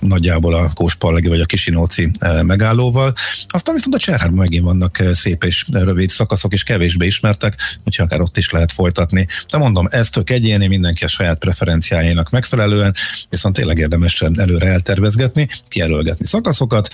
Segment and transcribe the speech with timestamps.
[0.00, 2.10] nagyjából a Kóspallegi vagy a Kisinóci
[2.42, 3.12] megállóval.
[3.46, 8.20] Aztán viszont a Cserhárban megint vannak szép és rövid szakaszok, és kevésbé ismertek, úgyhogy akár
[8.20, 9.26] ott is lehet folytatni.
[9.50, 12.94] De mondom, ez tök egyéni, mindenki a saját preferenciájának megfelelően,
[13.28, 16.90] viszont tényleg érdemes előre eltervezgetni, kijelölgetni szakaszokat,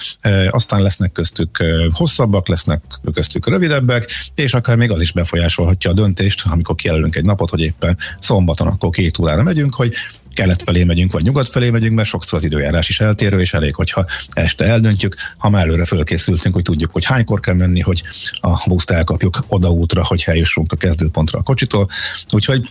[0.51, 2.83] aztán lesznek köztük hosszabbak, lesznek
[3.15, 7.61] köztük rövidebbek, és akár még az is befolyásolhatja a döntést, amikor kijelölünk egy napot, hogy
[7.61, 9.95] éppen szombaton akkor két órára megyünk, hogy
[10.39, 13.75] kelet felé megyünk, vagy nyugat felé megyünk, mert sokszor az időjárás is eltérő, és elég,
[13.75, 18.03] hogyha este eldöntjük, ha már előre fölkészültünk, hogy tudjuk, hogy hánykor kell menni, hogy
[18.41, 21.89] a buszt elkapjuk odaútra, hogy eljussunk a kezdőpontra a kocsitól.
[22.31, 22.69] Úgyhogy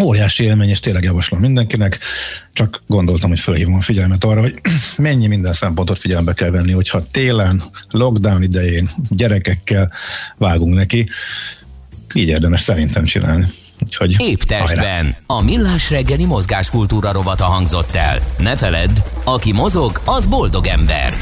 [0.00, 1.98] óriási élmény, és tényleg javaslom mindenkinek,
[2.52, 4.60] csak gondoltam, hogy felhívom a figyelmet arra, hogy
[4.98, 9.92] mennyi minden szempontot figyelembe kell venni, hogyha télen, lockdown idején gyerekekkel
[10.36, 11.08] vágunk neki,
[12.14, 13.46] így érdemes szerintem csinálni.
[13.82, 15.16] Úgyhogy Épp testben.
[15.26, 18.20] A millás reggeli mozgáskultúra rovata hangzott el.
[18.38, 21.14] Ne feledd, aki mozog, az boldog ember.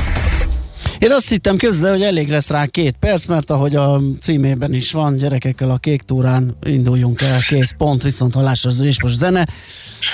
[1.02, 4.92] Én azt hittem közben, hogy elég lesz rá két perc, mert ahogy a címében is
[4.92, 9.46] van, gyerekekkel a kék túrán induljunk el, kész pont, viszont hallásra az is most zene.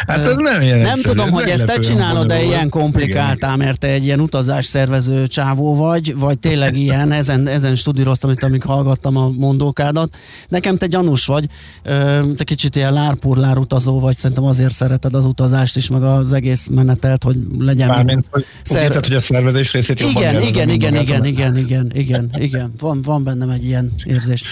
[0.07, 3.87] Hát ez nem ilyen Nem tudom, hogy ezt te csinálod, de ilyen komplikáltál, mert te
[3.89, 9.17] egy ilyen utazás szervező csávó vagy, vagy tényleg ilyen, ezen, ezen studíroztam itt, amíg hallgattam
[9.17, 10.17] a mondókádat.
[10.49, 11.45] Nekem te gyanús vagy,
[12.37, 16.69] te kicsit ilyen lárpurlár utazó vagy, szerintem azért szereted az utazást is, meg az egész
[16.71, 17.89] menetelt, hogy legyen...
[17.89, 18.95] Mármint, hogy, Szer...
[18.95, 23.25] hogy a szervezés részét jobban Igen, igen, igen, igen, igen, igen, igen, igen, van, van
[23.25, 24.45] bennem egy ilyen érzés.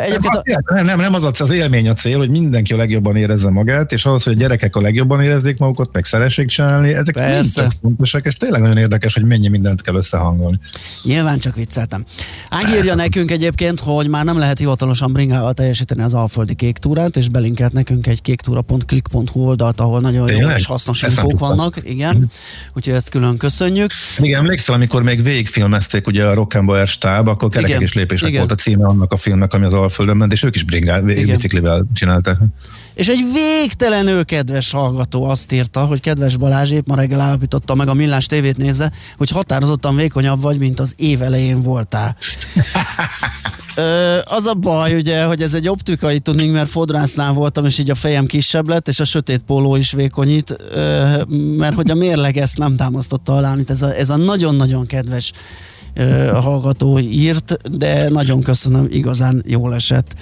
[0.00, 0.74] Egyébként a...
[0.74, 4.04] nem, nem, nem az az élmény a cél, hogy mindenki a legjobban érezze magát, és
[4.04, 7.70] ahhoz, hogy a gyerekek a legjobban érezzék magukat, meg szeressék csinálni, ezek Persze.
[7.80, 10.58] fontosak, és tényleg nagyon érdekes, hogy mennyi mindent kell összehangolni.
[11.02, 12.04] Nyilván csak vicceltem.
[12.48, 17.16] Ági írja nekünk egyébként, hogy már nem lehet hivatalosan bringával teljesíteni az Alföldi kék túrát,
[17.16, 20.50] és belinkelt nekünk egy kéktúra.click.hu oldalt, ahol nagyon tényleg?
[20.50, 21.80] jó és hasznos Ezt infók vannak.
[21.84, 22.22] Igen, mm.
[22.74, 23.90] úgyhogy ezt külön köszönjük.
[24.18, 28.54] Igen, emlékszel, amikor még végigfilmezték ugye a Rock'n'Roll stáb, akkor kerekek és lépések volt a
[28.54, 32.36] címe annak a filmnek, ami az Alföldön ment, és ők is bringál, biciklivel csinálták.
[32.94, 37.88] És egy végtelenül kedves hallgató azt írta, hogy kedves Balázs épp ma reggel állapította meg
[37.88, 42.16] a Millás tévét nézze, hogy határozottan vékonyabb vagy, mint az év elején voltál.
[43.76, 47.90] Ö, az a baj, ugye, hogy ez egy optikai tuning, mert fodrásznál voltam, és így
[47.90, 51.22] a fejem kisebb lett, és a sötét póló is vékonyít, ö,
[51.56, 55.32] mert hogy a mérleg ezt nem támasztotta alá, mint ez a, ez a nagyon-nagyon kedves
[56.32, 60.14] a hallgató írt, de nagyon köszönöm, igazán jól esett.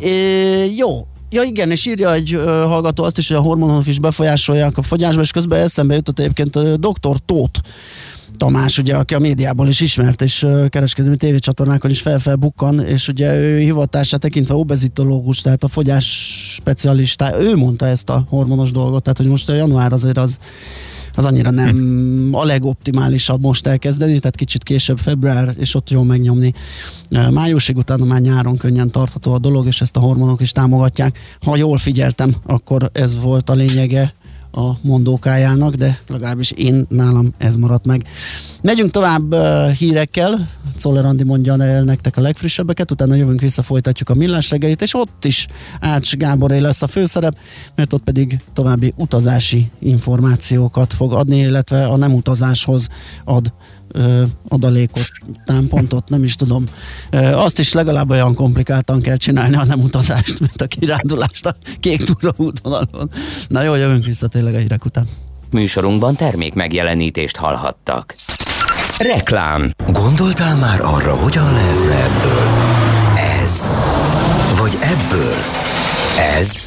[0.00, 3.98] É, jó, Ja igen, és írja egy uh, hallgató azt is, hogy a hormonok is
[3.98, 7.16] befolyásolják a fogyásba, és közben eszembe jutott egyébként uh, dr.
[7.26, 7.60] Tóth
[8.36, 13.38] Tamás, ugye, aki a médiából is ismert, és uh, kereskedelmi tévécsatornákon is felfelbukkan, és ugye
[13.38, 16.06] ő hivatását tekintve obezitológus, tehát a fogyás
[16.54, 20.38] specialista, ő mondta ezt a hormonos dolgot, tehát hogy most a január azért az
[21.14, 26.52] az annyira nem a legoptimálisabb most elkezdeni, tehát kicsit később február, és ott jól megnyomni.
[27.30, 31.18] Májusig utána már nyáron könnyen tartható a dolog, és ezt a hormonok is támogatják.
[31.40, 34.12] Ha jól figyeltem, akkor ez volt a lényege
[34.52, 38.04] a mondókájának, de legalábbis én nálam ez maradt meg.
[38.62, 44.08] Megyünk tovább uh, hírekkel, Czoller Andi mondja el nektek a legfrissebbeket, utána jövünk vissza, folytatjuk
[44.08, 45.46] a millás reggelit, és ott is
[45.80, 47.36] Ács Gáboré lesz a főszerep,
[47.74, 52.88] mert ott pedig további utazási információkat fog adni, illetve a nem utazáshoz
[53.24, 53.52] ad
[54.48, 55.10] adalékot,
[55.44, 56.64] támpontot, nem is tudom.
[57.32, 62.04] Azt is legalább olyan komplikáltan kell csinálni a nem utazást, mint a kirándulást a kék
[62.04, 63.10] túra útvonalon.
[63.48, 65.08] Na jó, jövünk vissza tényleg a hírek után.
[65.50, 68.14] Műsorunkban termék megjelenítést hallhattak.
[68.98, 69.70] Reklám.
[69.92, 72.46] Gondoltál már arra, hogyan lehetne ebből?
[73.42, 73.68] Ez.
[74.58, 75.34] Vagy ebből?
[76.38, 76.66] Ez.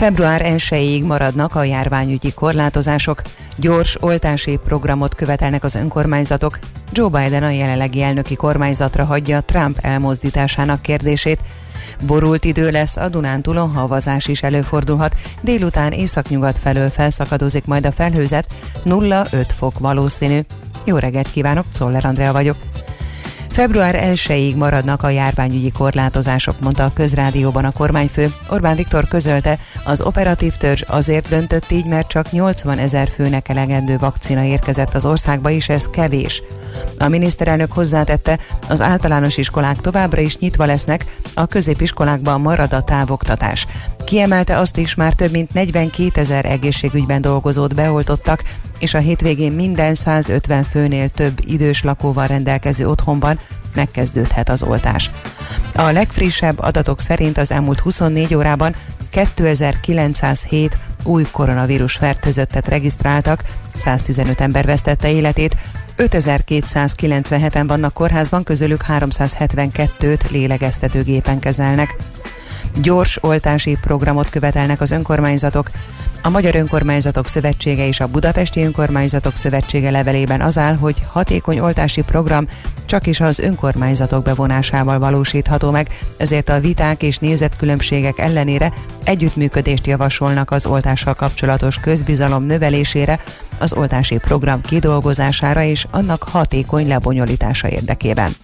[0.00, 3.22] Február 1-ig maradnak a járványügyi korlátozások,
[3.56, 6.58] gyors oltási programot követelnek az önkormányzatok.
[6.92, 11.40] Joe Biden a jelenlegi elnöki kormányzatra hagyja Trump elmozdításának kérdését.
[12.06, 18.46] Borult idő lesz, a Dunántúlon havazás is előfordulhat, délután északnyugat felől felszakadozik majd a felhőzet,
[18.84, 20.40] 0-5 fok valószínű.
[20.84, 22.56] Jó reggelt kívánok, Czoller Andrea vagyok.
[23.60, 28.32] Február 1-ig maradnak a járványügyi korlátozások, mondta a közrádióban a kormányfő.
[28.48, 33.98] Orbán Viktor közölte, az operatív törzs azért döntött így, mert csak 80 ezer főnek elegendő
[33.98, 36.42] vakcina érkezett az országba, és ez kevés.
[36.98, 41.04] A miniszterelnök hozzátette, az általános iskolák továbbra is nyitva lesznek,
[41.34, 43.66] a középiskolákban marad a távoktatás.
[44.04, 48.42] Kiemelte azt is, már több mint 42 ezer egészségügyben dolgozót beoltottak,
[48.80, 53.38] és a hétvégén minden 150 főnél több idős lakóval rendelkező otthonban
[53.74, 55.10] megkezdődhet az oltás.
[55.74, 58.74] A legfrissebb adatok szerint az elmúlt 24 órában
[59.10, 63.42] 2907 új koronavírus fertőzöttet regisztráltak,
[63.74, 65.56] 115 ember vesztette életét,
[65.98, 71.96] 5297-en vannak kórházban, közülük 372-t lélegeztetőgépen kezelnek.
[72.82, 75.70] Gyors oltási programot követelnek az önkormányzatok.
[76.22, 82.02] A Magyar Önkormányzatok Szövetsége és a Budapesti Önkormányzatok Szövetsége levelében az áll, hogy hatékony oltási
[82.02, 82.46] program
[82.84, 88.72] csak is az önkormányzatok bevonásával valósítható meg, ezért a viták és nézetkülönbségek ellenére
[89.04, 93.20] együttműködést javasolnak az oltással kapcsolatos közbizalom növelésére,
[93.58, 98.36] az oltási program kidolgozására és annak hatékony lebonyolítása érdekében.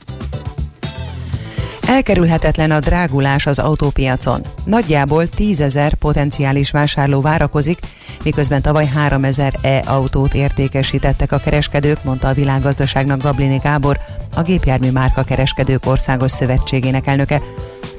[1.86, 4.40] Elkerülhetetlen a drágulás az autópiacon.
[4.64, 7.78] Nagyjából 10 ezer potenciális vásárló várakozik,
[8.24, 14.00] miközben tavaly 3 ezer e-autót értékesítettek a kereskedők, mondta a világgazdaságnak Gablini Gábor,
[14.34, 17.42] a Gépjármű Márka Kereskedők Országos Szövetségének elnöke.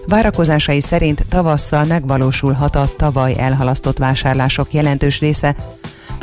[0.05, 5.55] Várakozásai szerint tavasszal megvalósulhat a tavaly elhalasztott vásárlások jelentős része.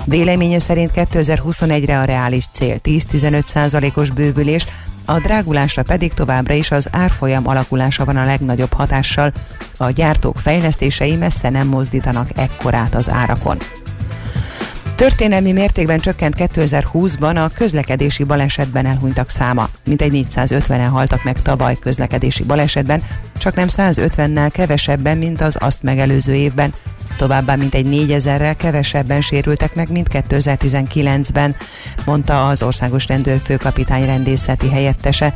[0.04, 4.66] Véleménye szerint 2021-re a reális cél 10-15 százalékos bővülés,
[5.04, 9.32] a drágulásra pedig továbbra is az árfolyam alakulása van a legnagyobb hatással.
[9.76, 13.58] A gyártók fejlesztései messze nem mozdítanak ekkorát az árakon.
[14.96, 19.68] Történelmi mértékben csökkent 2020-ban a közlekedési balesetben elhunytak száma.
[19.84, 23.02] Mintegy 450-en haltak meg tavaly közlekedési balesetben,
[23.38, 26.74] csak nem 150-nel kevesebben, mint az azt megelőző évben.
[27.16, 31.56] Továbbá mintegy 4000-rel kevesebben sérültek meg, mint 2019-ben,
[32.04, 35.32] mondta az országos rendőrfőkapitány rendészeti helyettese.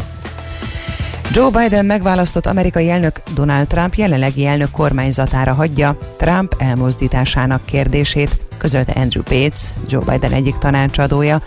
[1.32, 8.92] Joe Biden megválasztott amerikai elnök Donald Trump jelenlegi elnök kormányzatára hagyja Trump elmozdításának kérdését, közölte
[8.92, 11.42] Andrew Bates, Joe Biden egyik tanácsadója.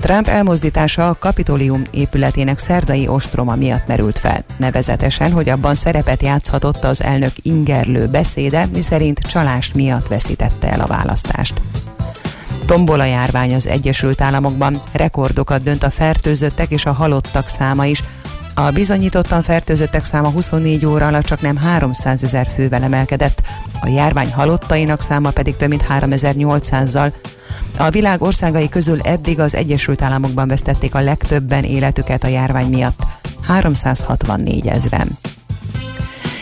[0.00, 4.44] Trump elmozdítása a Kapitolium épületének szerdai ostroma miatt merült fel.
[4.56, 10.86] Nevezetesen, hogy abban szerepet játszhatott az elnök ingerlő beszéde, miszerint csalás miatt veszítette el a
[10.86, 11.60] választást.
[12.66, 18.02] Tombol a járvány az Egyesült Államokban, rekordokat dönt a fertőzöttek és a halottak száma is,
[18.58, 23.42] a bizonyítottan fertőzöttek száma 24 óra alatt csak nem 300 ezer fővel emelkedett,
[23.80, 27.12] a járvány halottainak száma pedig több mint 3800-zal.
[27.76, 33.00] A világ országai közül eddig az Egyesült Államokban vesztették a legtöbben életüket a járvány miatt,
[33.42, 35.18] 364 ezren.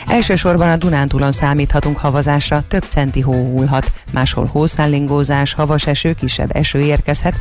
[0.07, 6.81] Elsősorban a Dunántúlon számíthatunk havazásra, több centi hó hullhat, máshol hószállingózás, havas eső, kisebb eső
[6.81, 7.35] érkezhet,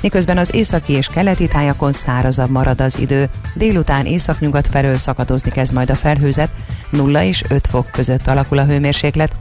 [0.00, 3.28] miközben az északi és keleti tájakon szárazabb marad az idő.
[3.54, 6.50] Délután északnyugat felől szakadozni kezd majd a felhőzet,
[6.90, 9.32] 0 és 5 fok között alakul a hőmérséklet.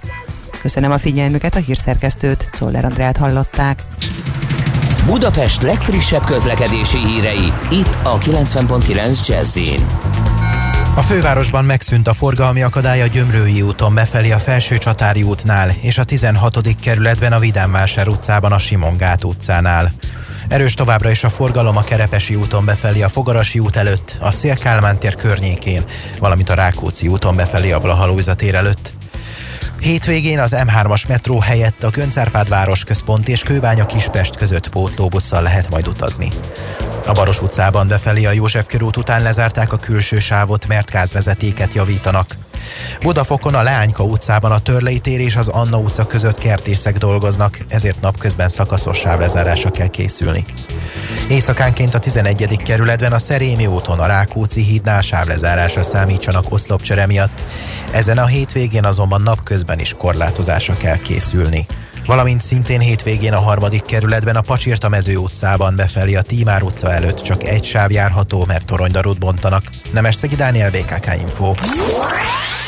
[0.62, 3.84] Köszönöm a figyelmüket, a hírszerkesztőt, Czoller Andrát hallották.
[5.06, 9.58] Budapest legfrissebb közlekedési hírei, itt a 90.9 jazz
[10.96, 15.98] a fővárosban megszűnt a forgalmi akadály a Gyömrői úton befelé a Felső Csatári útnál és
[15.98, 16.80] a 16.
[16.80, 19.94] kerületben a Vidánvásár utcában a Simongát utcánál.
[20.48, 25.00] Erős továbbra is a forgalom a Kerepesi úton befelé a Fogarasi út előtt, a Szélkálmán
[25.00, 25.84] tér környékén,
[26.20, 28.92] valamint a Rákóczi úton befelé a Blahalújza tér előtt.
[29.80, 35.88] Hétvégén az M3-as metró helyett a Göncárpád városközpont és Kőbánya Kispest között pótlóbusszal lehet majd
[35.88, 36.30] utazni.
[37.06, 42.36] A Baros utcában befelé a József körút után lezárták a külső sávot, mert gázvezetéket javítanak.
[43.02, 48.02] Budafokon a Leányka utcában a Törlei tér és az Anna utca között kertészek dolgoznak, ezért
[48.02, 50.46] napközben szakaszos sávlezárásra kell készülni.
[51.30, 52.58] Éjszakánként a 11.
[52.64, 57.44] kerületben a Szerémi úton a Rákóczi hídnál sávlezárásra számítsanak oszlopcsere miatt.
[57.92, 61.66] Ezen a hétvégén azonban napközben is korlátozásra kell készülni
[62.06, 67.22] valamint szintén hétvégén a harmadik kerületben a Pacsirta mező utcában befelé a Tímár utca előtt
[67.22, 69.64] csak egy sáv járható, mert toronydarút bontanak.
[69.92, 71.54] Nemes Szegi Dániel, BKK Info.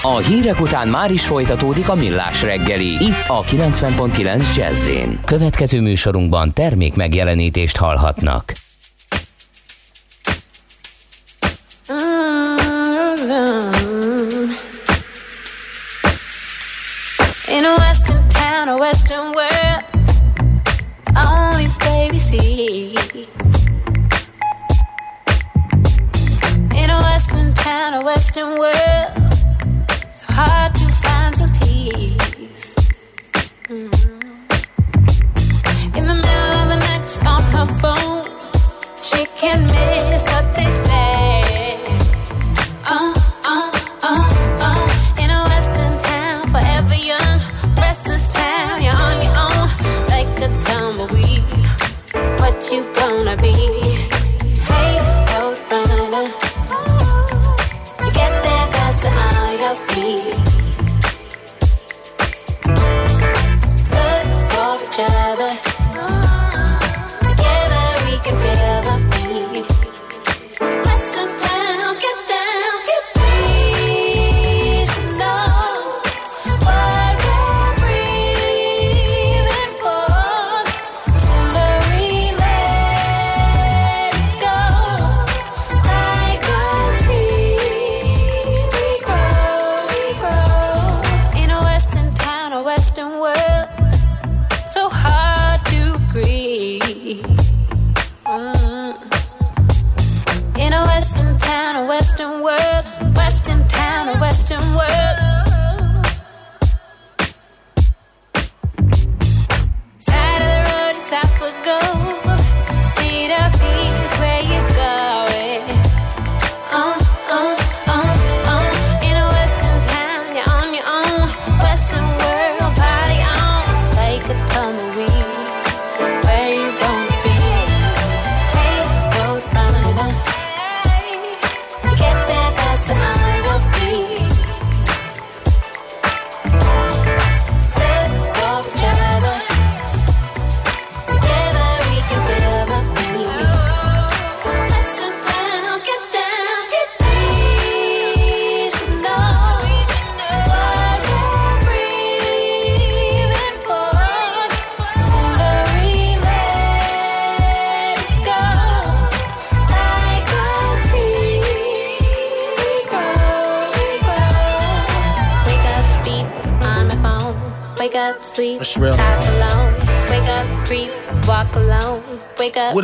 [0.01, 4.89] A hírek után már is folytatódik a millás reggeli, itt a 90.9 jazz
[5.25, 8.53] Következő műsorunkban termék megjelenítést hallhatnak.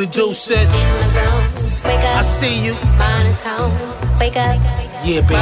[0.05, 0.73] Do, sis?
[0.75, 1.43] in the zone.
[1.85, 2.73] Wake up, I see you.
[4.19, 4.59] Wake up,
[5.05, 5.33] Yeah, baby,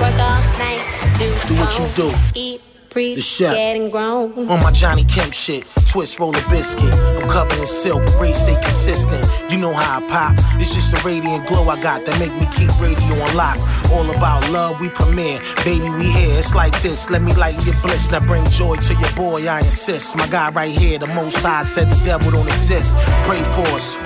[0.00, 0.82] Work all night,
[1.18, 2.16] do, Do what you do.
[2.34, 2.60] Eat,
[2.90, 3.54] breathe, The chef.
[3.54, 4.48] getting grown.
[4.48, 6.92] On my Johnny Kemp shit, twist roll a biscuit.
[6.92, 9.24] I'm covered in silk, race stay consistent.
[9.50, 10.34] You know how I pop.
[10.60, 13.56] It's just a radiant glow I got that make me keep radio on lock.
[13.92, 15.40] All about love, we premiere.
[15.64, 16.38] Baby, we here.
[16.38, 17.08] It's like this.
[17.08, 18.10] Let me lighten your bliss.
[18.10, 20.18] Now bring joy to your boy, I insist.
[20.18, 22.94] My guy right here, the most high said the devil don't exist.
[23.24, 23.96] Pray for us.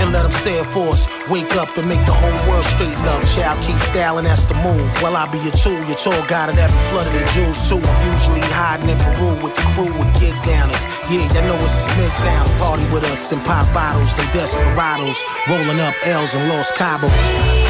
[0.00, 1.06] And let him say it for us.
[1.28, 3.22] Wake up and make the whole world straighten up.
[3.36, 4.88] Child, keep styling, that's the move.
[5.02, 7.76] Well, I be a tool, your tour guide at every flood of the Jews too.
[7.76, 10.82] I'm usually hiding in Peru with the crew with get downers.
[11.12, 12.48] Yeah, they know it's midtown.
[12.58, 15.20] Party with us and pop bottles, they desperados.
[15.48, 17.69] Rolling up L's and Los Cabos.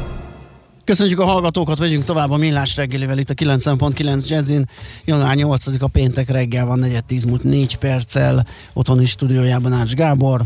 [0.83, 4.69] Köszönjük a hallgatókat, vegyünk tovább a Millás reggelivel itt a 90.9 Jazzin.
[5.05, 8.47] Január 8 a péntek reggel van, 4 múlt 4 perccel.
[8.73, 10.41] Otthoni stúdiójában Ács Gábor.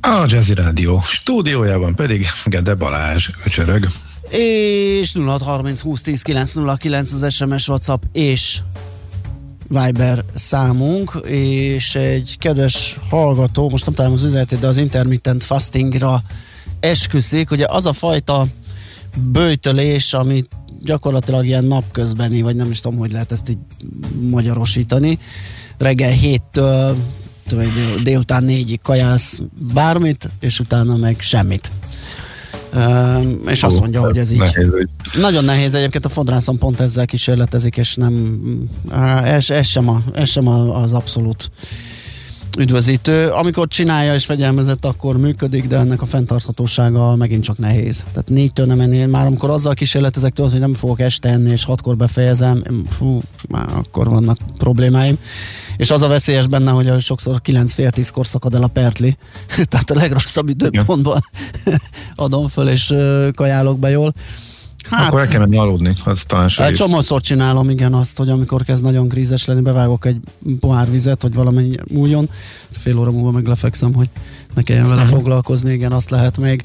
[0.00, 3.88] A Jazzy Rádió stúdiójában pedig Gede Balázs öcsörög.
[4.28, 8.58] És 0630 20 10 909 az SMS, WhatsApp és
[9.68, 16.22] Viber számunk, és egy kedves hallgató, most nem találom az üzenetét, de az intermittent fastingra
[16.80, 18.46] esküszik, ugye az a fajta
[19.16, 20.44] bőjtölés, ami
[20.82, 23.58] gyakorlatilag ilyen napközbeni, vagy nem is tudom, hogy lehet ezt így
[24.20, 25.18] magyarosítani.
[25.78, 26.96] Reggel héttől
[27.48, 27.68] dél,
[28.02, 29.40] délután négyig kajász
[29.74, 31.70] bármit, és utána meg semmit.
[32.74, 34.38] Üm, és azt mondja, hogy ez így.
[34.38, 34.70] Nehéz.
[35.20, 38.44] Nagyon nehéz egyébként a fodrászon pont ezzel kísérletezik, és nem,
[39.24, 41.50] ez, ez sem, a, ez sem a, az abszolút
[42.58, 43.28] üdvözítő.
[43.28, 48.04] Amikor csinálja és fegyelmezett, akkor működik, de ennek a fenntarthatósága megint csak nehéz.
[48.12, 51.64] Tehát négytől nem ennél, már amikor azzal kísérletezek tudod, hogy nem fogok este enni, és
[51.64, 55.18] hatkor befejezem, fú, már akkor vannak problémáim.
[55.76, 59.16] És az a veszélyes benne, hogy sokszor 9 fél 10-kor szakad el a pertli,
[59.70, 61.24] tehát a legrosszabb időpontban
[62.14, 62.94] adom föl, és
[63.34, 64.14] kajálok be jól.
[64.90, 66.76] Hát, Akkor el kell menni aludni, az talán egy segít.
[66.76, 70.16] csomószor csinálom, igen, azt, hogy amikor kezd nagyon grízes lenni, bevágok egy
[70.60, 72.28] pohár vizet, hogy valamennyi múljon,
[72.70, 74.08] fél óra múlva meg lefekszem, hogy
[74.54, 76.62] ne kelljen vele foglalkozni, igen, azt lehet még.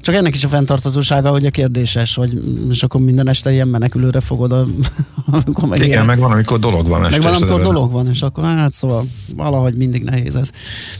[0.00, 4.20] Csak ennek is a fenntartatósága, hogy a kérdéses, hogy és akkor minden este ilyen menekülőre
[4.20, 4.66] fogod, a,
[5.30, 7.00] amikor meg Igen, ilyen- meg van, amikor dolog van.
[7.00, 9.04] meg van, amikor dolog van, és akkor hát szóval
[9.36, 10.50] valahogy mindig nehéz ez.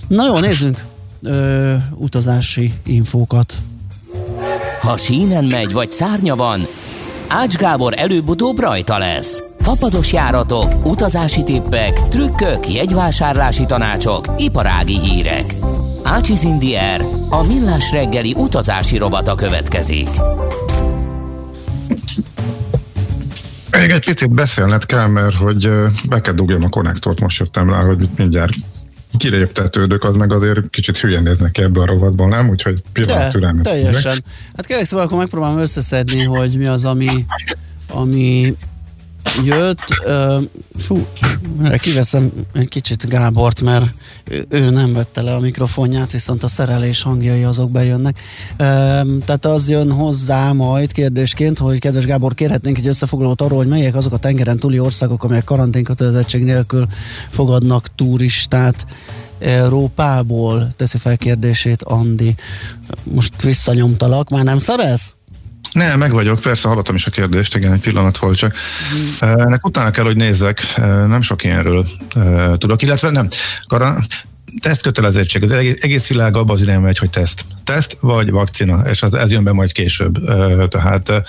[0.08, 0.84] Na jó, nézzünk
[1.22, 3.56] ö, utazási infókat.
[4.80, 6.66] Ha sínen megy, vagy szárnya van,
[7.28, 9.42] Ács Gábor előbb-utóbb rajta lesz.
[9.58, 15.54] Fapados járatok, utazási tippek, trükkök, jegyvásárlási tanácsok, iparági hírek.
[16.02, 20.08] Ácsiz Indier, a millás reggeli utazási robata következik.
[23.70, 25.70] Még egy picit beszélned kell, mert hogy
[26.08, 28.52] be kell dugjam a konnektort, most jöttem rá, hogy mindjárt
[29.18, 32.48] kiléptetődök, az meg azért kicsit hülyen néznek ki ebbe a rovatból, nem?
[32.48, 33.64] Úgyhogy pillanat türelmet.
[33.64, 34.24] teljesen.
[34.56, 37.24] Hát kérlek szóval akkor megpróbálom összeszedni, hogy mi az, ami,
[37.88, 38.56] ami
[39.44, 39.84] jött.
[40.06, 40.42] Uh,
[40.76, 41.06] fú,
[41.78, 43.94] kiveszem egy kicsit Gábort, mert
[44.48, 48.20] ő nem vette le a mikrofonját, viszont a szerelés hangjai azok bejönnek.
[48.50, 48.56] Uh,
[49.24, 53.94] tehát az jön hozzá majd kérdésként, hogy kedves Gábor, kérhetnénk egy összefoglalót arról, hogy melyek
[53.94, 56.86] azok a tengeren túli országok, amelyek karanténkötelezettség nélkül
[57.30, 58.86] fogadnak turistát.
[59.38, 62.34] Európából teszi fel kérdését Andi.
[63.02, 65.14] Most visszanyomtalak, már nem szerez?
[65.72, 68.54] Nem, meg vagyok, persze hallottam is a kérdést, igen, egy pillanat volt csak.
[69.20, 73.28] Uh, Ennek utána kell, hogy nézzek, uh, nem sok ilyenről uh, tudok, illetve nem.
[73.66, 73.98] Kara,
[74.60, 77.44] tesztkötelezettség, az egész, világ abban az irányba megy, hogy teszt.
[77.64, 80.18] Teszt vagy vakcina, és az, ez jön be majd később.
[80.68, 81.22] Tehát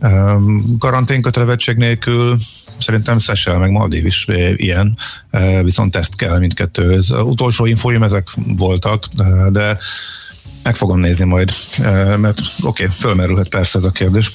[0.00, 2.36] um, karanténkötelezettség nélkül
[2.80, 4.26] szerintem Szesel meg Maldiv is
[4.56, 4.96] ilyen,
[5.62, 7.10] viszont teszt kell mindkettőhöz.
[7.10, 9.04] Utolsó infóim ezek voltak,
[9.50, 9.78] de
[10.68, 11.52] meg fogom nézni majd,
[12.16, 14.30] mert oké, okay, fölmerülhet persze ez a kérdés.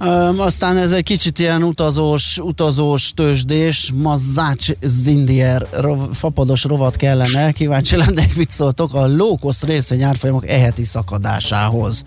[0.00, 7.52] Um, aztán ez egy kicsit ilyen utazós, utazós tőzsdés, Mazzács Zindier rov, fapados rovat kellene,
[7.52, 12.04] kíváncsi lennék, mit szóltok a lókosz részvény árfolyamok eheti szakadásához.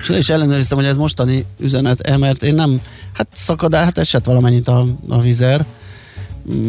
[0.00, 2.80] És le is ellenőriztem, hogy ez mostani üzenet, mert én nem,
[3.12, 5.64] hát szakadás, hát esett valamennyit a, a vizer.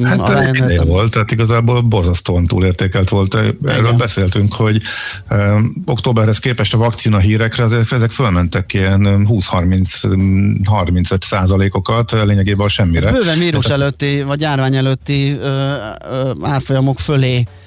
[0.04, 0.88] Hát minél értem.
[0.88, 3.36] volt, tehát igazából borzasztóan túlértékelt volt.
[3.36, 3.98] Erről Igen.
[3.98, 4.82] beszéltünk, hogy
[5.30, 12.70] um, októberhez képest a vakcina hírekre azért ezek fölmentek ilyen um, 20-30-35 százalékokat, lényegében a
[12.70, 13.12] semmire.
[13.12, 15.76] Bőven vírus előtti, vagy járvány előtti ö,
[16.12, 17.65] ö, árfolyamok fölé ö,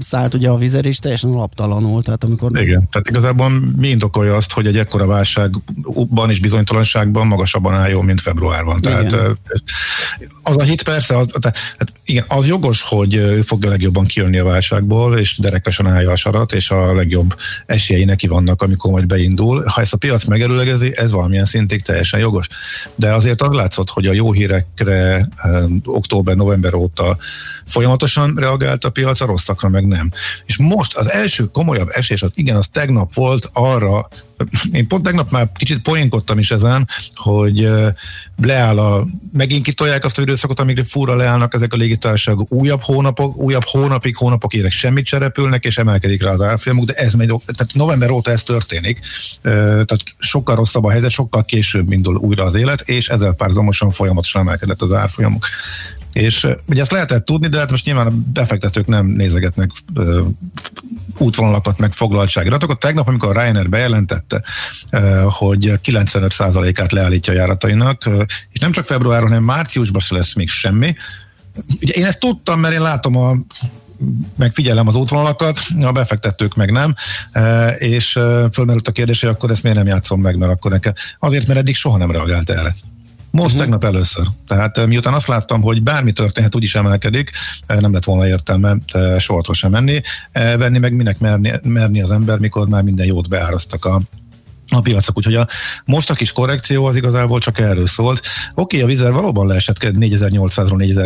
[0.00, 4.52] szállt ugye a vizer is, teljesen alaptalanul, tehát amikor Igen, tehát igazából mi indokolja azt,
[4.52, 8.80] hogy egy ekkora válságban és bizonytalanságban magasabban álljon, mint februárban.
[8.80, 9.18] Tehát Igen.
[9.18, 9.32] ö,
[10.42, 14.38] az a hit persze, az, tehát, hát igen, az jogos, hogy ő fogja legjobban kijönni
[14.38, 17.34] a válságból, és derekesen állja a sarat, és a legjobb
[17.66, 19.64] esélyei neki vannak, amikor majd beindul.
[19.66, 22.46] Ha ezt a piac megerőlegezi, ez valamilyen szintig teljesen jogos.
[22.94, 25.28] De azért az látszott, hogy a jó hírekre
[25.84, 27.16] október-november óta
[27.66, 30.10] folyamatosan reagált a piac, a rosszakra meg nem.
[30.44, 34.08] És most az első komolyabb esés, az igen, az tegnap volt arra,
[34.72, 37.68] én pont tegnap már kicsit poénkodtam is ezen, hogy
[38.42, 43.36] leáll a, megint kitolják azt az időszakot, amíg fúra leállnak ezek a légitársaságok, újabb hónapok,
[43.36, 47.26] újabb hónapig, hónapok évek semmit se repülnek, és emelkedik rá az árfolyamuk, de ez megy,
[47.28, 49.00] tehát november óta ez történik,
[49.42, 54.42] tehát sokkal rosszabb a helyzet, sokkal később indul újra az élet, és ezzel párhuzamosan folyamatosan
[54.42, 55.46] emelkedett az árfolyamuk.
[56.16, 60.22] És ugye ezt lehetett tudni, de hát most nyilván a befektetők nem nézegetnek ö,
[61.18, 62.78] útvonalakat, meg foglaltságiratokat.
[62.78, 64.42] Tegnap, amikor a Ryanair bejelentette,
[64.90, 70.34] ö, hogy 95%-át leállítja a járatainak, ö, és nem csak februárban, hanem márciusban se lesz
[70.34, 70.94] még semmi.
[71.80, 73.34] Ugye én ezt tudtam, mert én látom a
[74.36, 76.94] megfigyelem az útvonalakat, a befektetők meg nem,
[77.76, 78.12] és
[78.52, 81.58] fölmerült a kérdés, hogy akkor ezt miért nem játszom meg, mert akkor nekem, azért, mert
[81.58, 82.76] eddig soha nem reagált erre.
[83.36, 83.60] Most uh-huh.
[83.60, 84.26] tegnap először.
[84.46, 87.30] Tehát miután azt láttam, hogy bármi történhet, úgyis emelkedik,
[87.66, 88.76] nem lett volna értelme
[89.18, 90.00] sortra sem menni,
[90.32, 94.00] venni meg minek merni, merni az ember, mikor már minden jót beárasztak a
[94.68, 95.16] a piacok.
[95.16, 95.46] Úgyhogy a
[95.84, 98.20] most a kis korrekció az igazából csak erről szólt.
[98.54, 101.04] Oké, a vizer valóban leesett 4800-ról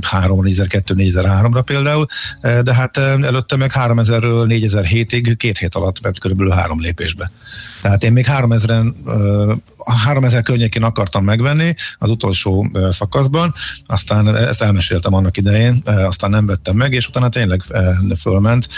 [0.00, 2.06] 4003-ra, 4002-4003-ra például,
[2.40, 7.30] de hát előtte meg 3000-ről 4007-ig két hét alatt ment körülbelül három lépésbe.
[7.82, 8.94] Tehát én még 3000-en,
[10.04, 13.54] 3000 környékén akartam megvenni az utolsó szakaszban,
[13.86, 17.62] aztán ezt elmeséltem annak idején, aztán nem vettem meg, és utána tényleg
[18.18, 18.68] fölment,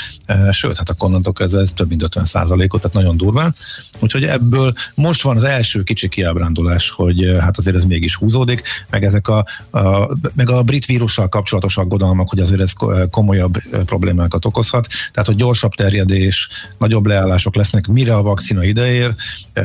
[0.50, 3.54] sőt, hát akkor onnantól ez, ez több mint 50 ot tehát nagyon durván.
[4.00, 9.04] Úgyhogy ebből most van az első kicsi kiábrándulás, hogy hát azért ez mégis húzódik, meg
[9.04, 12.72] ezek a, a, meg a brit vírussal kapcsolatos aggodalmak, hogy azért ez
[13.10, 14.86] komolyabb problémákat okozhat.
[15.12, 18.62] Tehát, hogy gyorsabb terjedés, nagyobb leállások lesznek, mire a vakcina
[18.94, 19.14] ideér,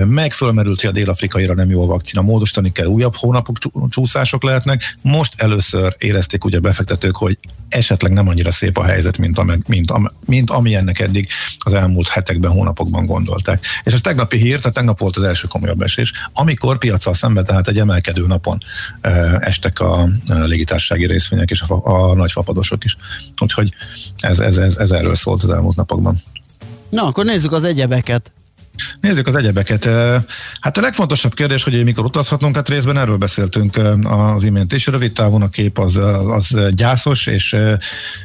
[0.05, 3.57] meg fölmerült, hogy a dél-afrikaira nem jó a vakcina, módosítani kell, újabb hónapok
[3.89, 4.97] csúszások lehetnek.
[5.01, 7.37] Most először érezték ugye befektetők, hogy
[7.69, 12.07] esetleg nem annyira szép a helyzet, mint, a, mint, a, mint amilyennek eddig az elmúlt
[12.07, 13.65] hetekben, hónapokban gondolták.
[13.83, 17.67] És ez tegnapi hír, tehát tegnap volt az első komolyabb esés, amikor piacsal szemben, tehát
[17.67, 18.57] egy emelkedő napon
[19.01, 19.09] e,
[19.41, 22.95] estek a, a légitársági részvények és a, a nagy fapadosok is.
[23.41, 23.73] Úgyhogy
[24.17, 26.15] ez, ez, ez, ez erről szólt az elmúlt napokban.
[26.89, 28.31] Na, akkor nézzük az egyebeket.
[29.01, 29.89] Nézzük az egyebeket.
[30.59, 35.13] Hát a legfontosabb kérdés, hogy mikor utazhatunk, hát részben erről beszéltünk az imént, és rövid
[35.13, 35.95] távon a kép az,
[36.27, 37.55] az gyászos, és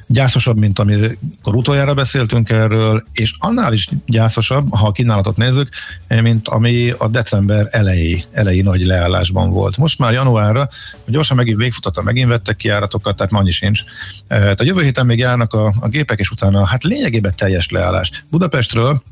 [0.07, 5.69] gyászosabb, mint amikor utoljára beszéltünk erről, és annál is gyászosabb, ha a kínálatot nézzük,
[6.09, 9.77] mint ami a december elejé, elejé nagy leállásban volt.
[9.77, 10.69] Most már januárra,
[11.07, 13.81] gyorsan megint végfutatta, megint vettek ki járatokat, tehát ma annyi sincs.
[14.29, 18.25] Tehát a jövő héten még járnak a, a gépek, és utána hát lényegében teljes leállás.
[18.31, 19.03] Budapestről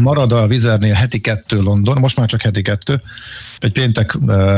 [0.00, 3.02] marad a Vizernél heti kettő London, most már csak heti kettő,
[3.58, 4.12] egy péntek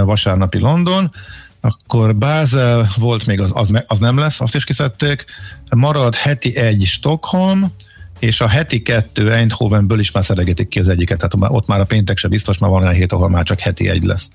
[0.05, 1.13] vasárnapi London,
[1.61, 5.25] akkor Bázel volt még, az, az, az nem lesz, azt is kiszedték,
[5.71, 7.73] marad heti egy Stockholm,
[8.19, 11.85] és a heti kettő Eindhovenből is már szeregetik ki az egyiket, tehát ott már a
[11.85, 14.31] péntek se biztos, már van olyan hét, ahol már csak heti egy lesz.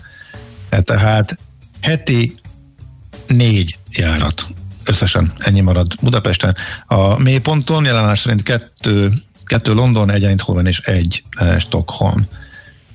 [0.70, 1.40] Tehát
[1.82, 2.40] heti
[3.28, 4.48] négy járat
[4.84, 6.56] összesen ennyi marad Budapesten.
[6.86, 9.14] A mélyponton jelenás szerint kettő
[9.50, 12.28] kettő London, egy Eindhoven és egy eh, Stockholm.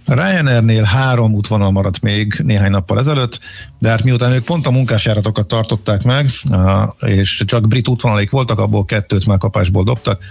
[0.07, 3.41] Ryanairnél három útvonal maradt még néhány nappal ezelőtt,
[3.79, 8.59] de hát miután ők pont a munkásjáratokat tartották meg, eh, és csak brit útvonalik voltak,
[8.59, 10.23] abból kettőt már kapásból dobtak,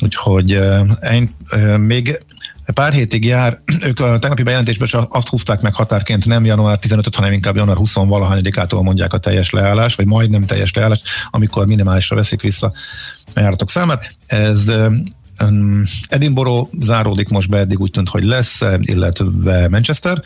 [0.00, 0.82] úgyhogy eh,
[1.76, 2.18] még
[2.74, 7.32] pár hétig jár, ők a tegnapi bejelentésben azt húzták meg határként nem január 15 hanem
[7.32, 12.42] inkább január 20 valahányadikától mondják a teljes leállás, vagy majdnem teljes leállás, amikor minimálisra veszik
[12.42, 12.72] vissza
[13.34, 14.16] a járatok számát.
[14.26, 14.72] Ez
[16.08, 20.22] Edinburgh záródik most be, eddig úgy tűnt, hogy lesz, illetve Manchester,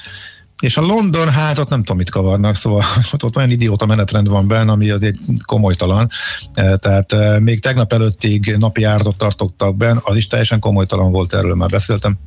[0.60, 4.28] és a London, hát ott nem tudom, mit kavarnak, szóval ott, ott olyan idióta menetrend
[4.28, 6.08] van benne, ami azért komolytalan.
[6.54, 11.34] E, tehát e, még tegnap előttig napi járatot tartottak benne, az is teljesen komolytalan volt,
[11.34, 12.18] erről már beszéltem.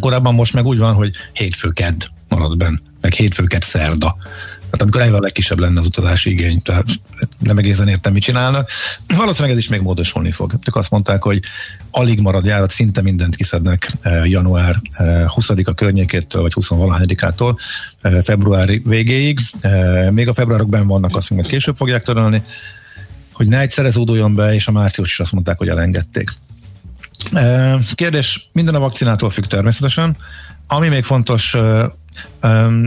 [0.00, 4.16] Korábban most meg úgy van, hogy hétfő kedd marad benne, meg hétfő kedd szerda.
[4.72, 6.86] Tehát amikor eleve a legkisebb lenne az utazási igény, tehát
[7.38, 8.70] nem egészen értem, mit csinálnak.
[9.06, 10.58] Valószínűleg ez is még módosulni fog.
[10.66, 11.40] Ők azt mondták, hogy
[11.90, 17.58] alig marad járat, szinte mindent kiszednek eh, január 20-a eh, környékétől, vagy 20 valahányadikától
[18.00, 19.40] eh, februári végéig.
[20.10, 22.42] Még a februárokban vannak, azt mondják, később fogják törölni,
[23.32, 26.32] hogy ne egyszerre zúduljon be, és a március is azt mondták, hogy elengedték.
[27.94, 30.16] Kérdés, minden a vakcinától függ természetesen.
[30.66, 31.56] Ami még fontos,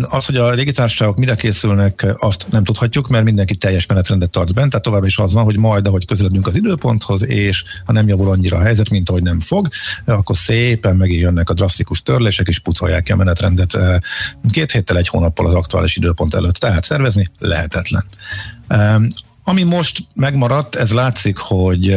[0.01, 4.69] az, hogy a légitársaságok mire készülnek, azt nem tudhatjuk, mert mindenki teljes menetrendet tart bent,
[4.69, 8.29] tehát tovább is az van, hogy majd, ahogy közeledünk az időponthoz, és ha nem javul
[8.29, 9.69] annyira a helyzet, mint ahogy nem fog,
[10.05, 13.77] akkor szépen megint jönnek a drasztikus törlések, és pucolják ki a menetrendet
[14.51, 16.55] két héttel, egy hónappal az aktuális időpont előtt.
[16.55, 18.03] Tehát szervezni lehetetlen.
[19.47, 21.91] Ami most megmaradt, ez látszik, hogy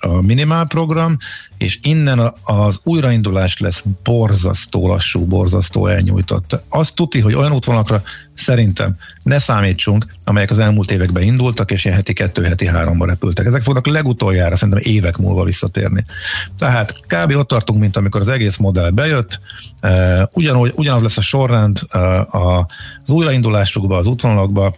[0.00, 1.16] a minimál program,
[1.58, 6.62] és innen az újraindulás lesz borzasztó lassú, borzasztó elnyújtott.
[6.68, 8.02] Azt tuti, hogy olyan útvonalakra
[8.34, 13.46] szerintem ne számítsunk, amelyek az elmúlt években indultak, és ilyen heti kettő, heti háromba repültek.
[13.46, 16.04] Ezek fognak legutoljára szerintem évek múlva visszatérni.
[16.58, 17.36] Tehát kb.
[17.36, 19.40] ott tartunk, mint amikor az egész modell bejött,
[20.34, 21.78] ugyanúgy, ugyanaz lesz a sorrend
[22.30, 24.74] az újraindulásukba, az útvonalakba,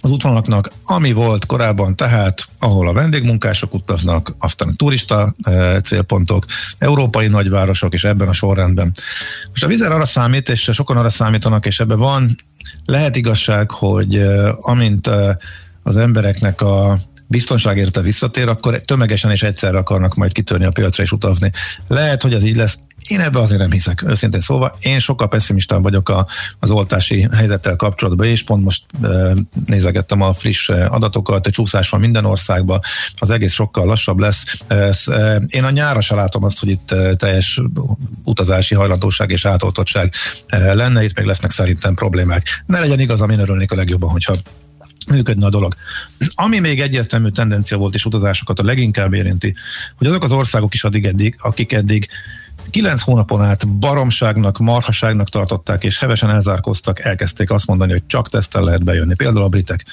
[0.00, 6.46] az útvonalaknak, ami volt korábban, tehát ahol a vendégmunkások utaznak, aztán a turista e, célpontok,
[6.78, 8.94] európai nagyvárosok, és ebben a sorrendben.
[9.48, 12.36] Most a vizer arra számít, és sokan arra számítanak, és ebben van,
[12.84, 15.38] lehet igazság, hogy e, amint e,
[15.82, 16.98] az embereknek a
[17.30, 21.50] biztonság érte visszatér, akkor tömegesen és egyszerre akarnak majd kitörni a piacra és utazni.
[21.88, 22.76] Lehet, hogy ez így lesz,
[23.08, 24.76] én ebbe azért nem hiszek, őszintén szóval.
[24.80, 26.26] Én sokkal pessimistább vagyok a,
[26.58, 29.08] az oltási helyzettel kapcsolatban, és pont most e,
[29.66, 32.80] nézegettem a friss adatokat, a csúszás van minden országban,
[33.16, 34.44] az egész sokkal lassabb lesz.
[34.66, 37.60] Ez, e, én a nyára se látom azt, hogy itt teljes
[38.24, 40.14] utazási hajlandóság és átoltottság
[40.48, 42.62] lenne, itt még lesznek szerintem problémák.
[42.66, 44.34] Ne legyen igaz, én örülnék a legjobban, hogyha
[45.10, 45.74] működne a dolog.
[46.34, 49.54] Ami még egyértelmű tendencia volt, és utazásokat a leginkább érinti,
[49.96, 52.08] hogy azok az országok is addig eddig, akik eddig
[52.70, 58.64] kilenc hónapon át baromságnak, marhaságnak tartották, és hevesen elzárkoztak, elkezdték azt mondani, hogy csak tesztel
[58.64, 59.14] lehet bejönni.
[59.14, 59.84] Például a britek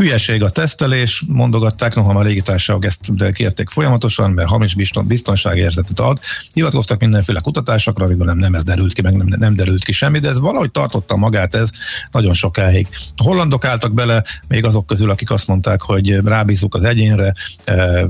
[0.00, 4.74] Hülyeség a tesztelés, mondogatták, noha a légitársaságok ezt kérték folyamatosan, mert hamis
[5.06, 6.18] biztonságérzetet ad.
[6.52, 10.18] Hivatkoztak mindenféle kutatásokra, amikben nem, nem ez derült ki, meg nem, nem derült ki semmi,
[10.18, 11.68] de ez valahogy tartotta magát ez
[12.10, 12.88] nagyon sokáig.
[13.16, 17.34] A hollandok álltak bele, még azok közül, akik azt mondták, hogy rábízunk az egyénre,
[17.64, 18.06] e,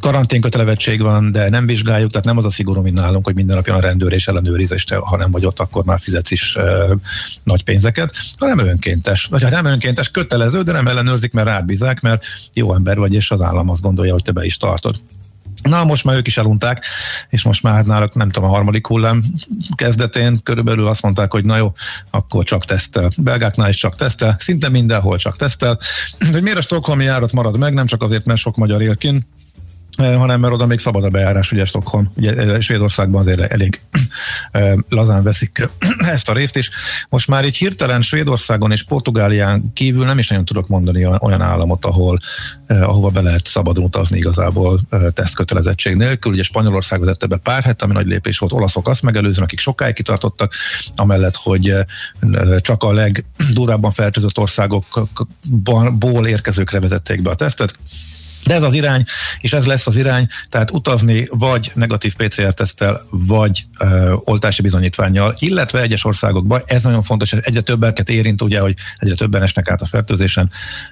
[0.00, 3.74] karanténkötelevetség van, de nem vizsgáljuk, tehát nem az a szigorú, mint nálunk, hogy minden napja
[3.74, 6.62] a rendőr és ellenőriz, és te, ha nem vagy ott, akkor már fizetsz is e,
[7.44, 9.24] nagy pénzeket, hanem önkéntes.
[9.24, 13.14] Vagy hát nem önkéntes, kötelező, de nem ellenőrzik, mert rád bízák, mert jó ember vagy,
[13.14, 15.00] és az állam azt gondolja, hogy te be is tartod.
[15.62, 16.84] Na, most már ők is elunták,
[17.28, 19.22] és most már náluk, nem tudom, a harmadik hullám
[19.74, 21.72] kezdetén körülbelül azt mondták, hogy na jó,
[22.10, 23.10] akkor csak tesztel.
[23.16, 25.78] Belgáknál is csak tesztel, szinte mindenhol csak tesztel.
[26.32, 29.26] Hogy miért a Stockholmi járat marad meg, nem csak azért, mert sok magyar él kint,
[29.96, 33.80] hanem mert oda még szabad a bejárás, ugye Stockholm, ugye Svédországban azért elég
[34.88, 36.70] lazán veszik ezt a részt is.
[37.08, 41.84] Most már így hirtelen Svédországon és Portugálián kívül nem is nagyon tudok mondani olyan államot,
[41.84, 42.18] ahol
[42.66, 44.80] ahova be lehet szabadon utazni igazából
[45.14, 46.32] tesztkötelezettség nélkül.
[46.32, 48.52] Ugye Spanyolország vezette be pár het, ami nagy lépés volt.
[48.52, 50.54] Olaszok azt megelőzően, akik sokáig kitartottak,
[50.96, 51.74] amellett, hogy
[52.60, 57.78] csak a legdurábban fertőzött országokból érkezőkre vezették be a tesztet.
[58.44, 59.04] De ez az irány,
[59.40, 65.80] és ez lesz az irány, tehát utazni vagy negatív PCR-tesztel, vagy ö, oltási bizonyítványjal, illetve
[65.80, 69.82] egyes országokban, ez nagyon fontos, hogy egyre többeket érint, ugye, hogy egyre többen esnek át
[69.82, 70.50] a fertőzésen,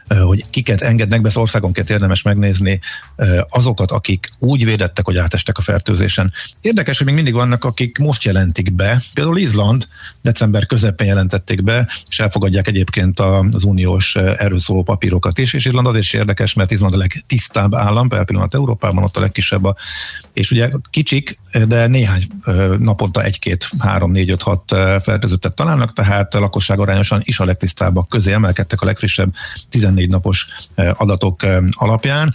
[0.09, 2.81] ö, hogy kiket engednek be, az országonként érdemes megnézni
[3.17, 6.33] ö, azokat, akik úgy védettek, hogy átestek a fertőzésen.
[6.61, 9.89] Érdekes, hogy még mindig vannak, akik most jelentik be, például Izland
[10.23, 16.05] december közepén jelentették be, és elfogadják egyébként az uniós erről papírokat is, és Izland azért
[16.05, 16.97] is érdekes, mert Izland a
[17.39, 19.77] legtisztább tisztább állam, per pillanat Európában, ott a legkisebb a,
[20.33, 22.27] és ugye kicsik, de néhány
[22.79, 24.63] naponta egy-két, három, négy, öt, hat
[25.03, 29.35] fertőzöttet találnak, tehát a lakosság arányosan is a legtisztábbak közé emelkedtek a legfrissebb
[29.69, 30.47] 14 napos
[30.93, 32.35] adatok alapján.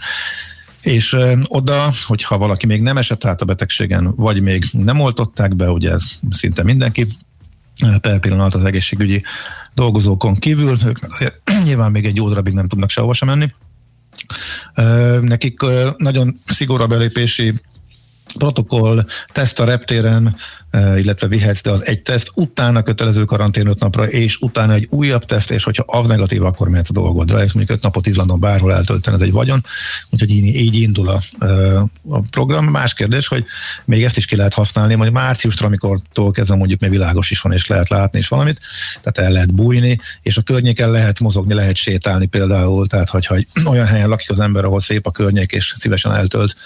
[0.80, 1.16] És
[1.48, 5.90] oda, hogyha valaki még nem esett át a betegségen, vagy még nem oltották be, ugye
[5.90, 7.06] ez szinte mindenki,
[8.00, 9.22] per pillanat az egészségügyi
[9.74, 10.98] dolgozókon kívül, ők
[11.64, 13.48] nyilván még egy jó darabig nem tudnak sehova sem menni,
[15.20, 15.60] Nekik
[15.96, 17.54] nagyon szigorú belépési
[18.38, 20.36] protokoll, teszt a reptéren,
[20.96, 25.24] illetve vihetsz, de az egy teszt, utána kötelező karantén öt napra, és utána egy újabb
[25.24, 28.72] teszt, és hogyha az negatív, akkor mehetsz a dolgodra, és mondjuk öt napot Izlandon bárhol
[28.72, 29.64] eltölteni, ez egy vagyon,
[30.10, 31.20] úgyhogy így, így indul a,
[32.08, 32.64] a program.
[32.64, 33.44] Más kérdés, hogy
[33.84, 37.52] még ezt is ki lehet használni, majd márciusra, amikor kezdve mondjuk még világos is van,
[37.52, 38.60] és lehet látni is valamit,
[39.02, 43.36] tehát el lehet bújni, és a környéken lehet mozogni, lehet sétálni például, tehát hogyha
[43.70, 46.56] olyan helyen lakik az ember, ahol szép a környék, és szívesen eltölt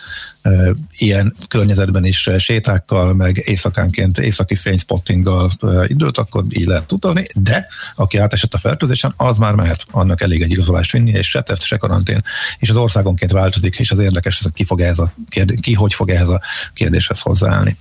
[0.98, 5.50] ilyen környezetben is sétákkal, meg éjszakánként északi fényspottinggal
[5.86, 10.42] időt, akkor így lehet utazni, de aki átesett a fertőzésen, az már mehet annak elég
[10.42, 12.22] egy igazolást vinni, és se teszt, se karantén,
[12.58, 15.94] és az országonként változik, és az érdekes, hogy ki, fog ehhez a kérdés, ki hogy
[15.94, 16.40] fog ehhez a
[16.74, 17.76] kérdéshez hozzáállni.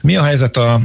[0.00, 0.80] Mi a helyzet a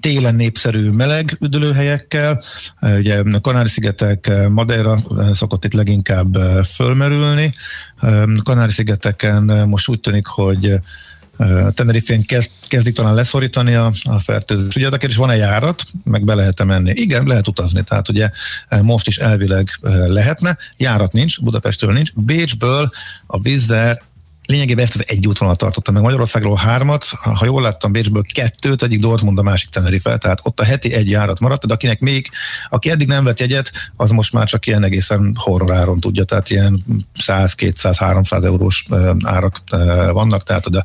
[0.00, 2.44] télen népszerű meleg üdülőhelyekkel.
[2.80, 4.98] Ugye a Kanári-szigetek, Madeira
[5.34, 6.36] szokott itt leginkább
[6.74, 7.52] fölmerülni.
[8.42, 10.80] Kanári-szigeteken most úgy tűnik, hogy
[11.74, 14.76] Tenerifén kezd, kezdik talán leszorítani a, a fertőzést.
[14.76, 16.92] Ugye a kérdés, van-e járat, meg be lehet -e menni?
[16.94, 18.30] Igen, lehet utazni, tehát ugye
[18.82, 19.70] most is elvileg
[20.06, 22.90] lehetne, járat nincs, Budapestről nincs, Bécsből
[23.26, 24.02] a Vizzer
[24.46, 26.02] lényegében ezt az egy útvonalat tartottam meg.
[26.02, 30.64] Magyarországról hármat, ha jól láttam, Bécsből kettőt, egyik Dortmund, a másik Tenerife, tehát ott a
[30.64, 32.30] heti egy járat maradt, de akinek még,
[32.68, 36.84] aki eddig nem vett jegyet, az most már csak ilyen egészen horroráron tudja, tehát ilyen
[37.18, 38.84] 100, 200, 300 eurós
[39.24, 39.60] árak
[40.12, 40.84] vannak, tehát oda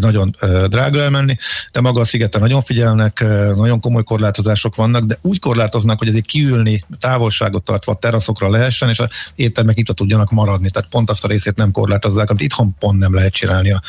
[0.00, 0.34] nagyon
[0.66, 1.36] drága elmenni,
[1.72, 6.26] de maga a szigeten nagyon figyelnek, nagyon komoly korlátozások vannak, de úgy korlátoznak, hogy azért
[6.26, 11.28] kiülni, távolságot tartva teraszokra lehessen, és a éttermek itt tudjanak maradni, tehát pont azt a
[11.28, 13.82] részét nem korlátozzák, amit itthon három pont nem lehet csinálni a,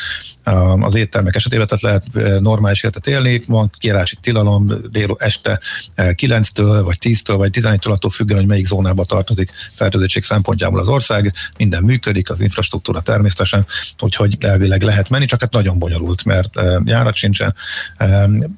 [0.44, 0.52] a,
[0.86, 5.60] az éttermek esetében, tehát lehet normális életet élni, van kiárási tilalom dél este
[5.96, 11.34] 9-től, vagy 10-től, vagy 11-től attól függően, hogy melyik zónába tartozik fertőzöttség szempontjából az ország,
[11.58, 13.66] minden működik, az infrastruktúra természetesen,
[14.00, 16.50] úgyhogy elvileg lehet menni, csak hát nagyon bonyolult, mert
[16.86, 17.56] járat sincsen.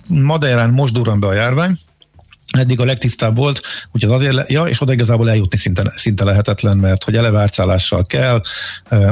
[0.07, 1.77] Madeirán most durran be a járvány,
[2.57, 3.61] eddig a legtisztább volt,
[3.91, 7.49] úgyhogy azért, ja, és oda igazából eljutni szinte, szinte lehetetlen, mert hogy eleve
[8.07, 8.41] kell,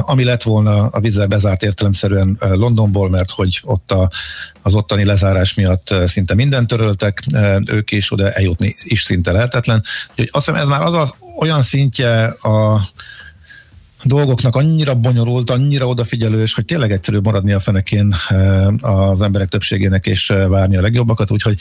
[0.00, 4.10] ami lett volna a vízzel bezárt értelemszerűen Londonból, mert hogy ott a,
[4.62, 7.22] az ottani lezárás miatt szinte mindent töröltek,
[7.66, 9.82] ők is oda eljutni is szinte lehetetlen.
[10.10, 12.80] Úgyhogy azt hiszem ez már az, az olyan szintje a
[14.02, 18.14] dolgoknak annyira bonyolult, annyira odafigyelős, hogy tényleg egyszerű maradni a fenekén
[18.80, 21.58] az emberek többségének és várni a legjobbakat, úgyhogy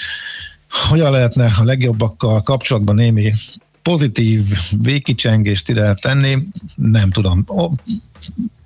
[0.69, 3.33] hogyan lehetne a legjobbakkal kapcsolatban némi
[3.81, 4.43] pozitív
[4.81, 6.37] végkicsengést ide tenni,
[6.75, 7.45] nem tudom.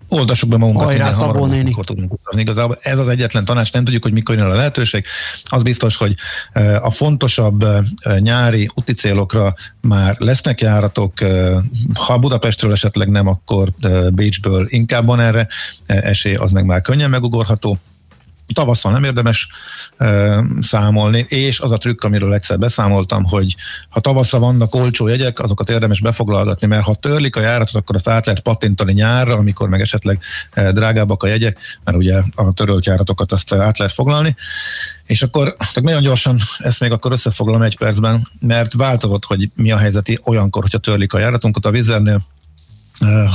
[0.08, 1.72] Oldassuk be magunkat, Hajrá, Szabó néni.
[1.72, 2.42] akkor tudunk utazni.
[2.42, 5.06] Igazából ez az egyetlen tanács, nem tudjuk, hogy mikor jön a lehetőség.
[5.44, 6.16] Az biztos, hogy
[6.82, 7.66] a fontosabb
[8.20, 11.13] nyári úti célokra már lesznek járatok,
[11.94, 13.70] ha Budapestről esetleg nem, akkor
[14.13, 15.48] Bécsből inkább van erre
[15.86, 17.80] esély, az meg már könnyen megugorható
[18.54, 19.48] tavasszal nem érdemes
[19.98, 23.56] e, számolni, és az a trükk, amiről egyszer beszámoltam, hogy
[23.90, 28.08] ha tavasszal vannak olcsó jegyek, azokat érdemes befoglalgatni, mert ha törlik a járatot, akkor azt
[28.08, 30.20] át lehet patintani nyárra, amikor meg esetleg
[30.52, 34.36] e, drágábbak a jegyek, mert ugye a törölt járatokat azt át lehet foglalni.
[35.06, 39.72] És akkor csak nagyon gyorsan ezt még akkor összefoglalom egy percben, mert változott, hogy mi
[39.72, 42.24] a helyzeti olyankor, hogyha törlik a járatunkat a vizernél,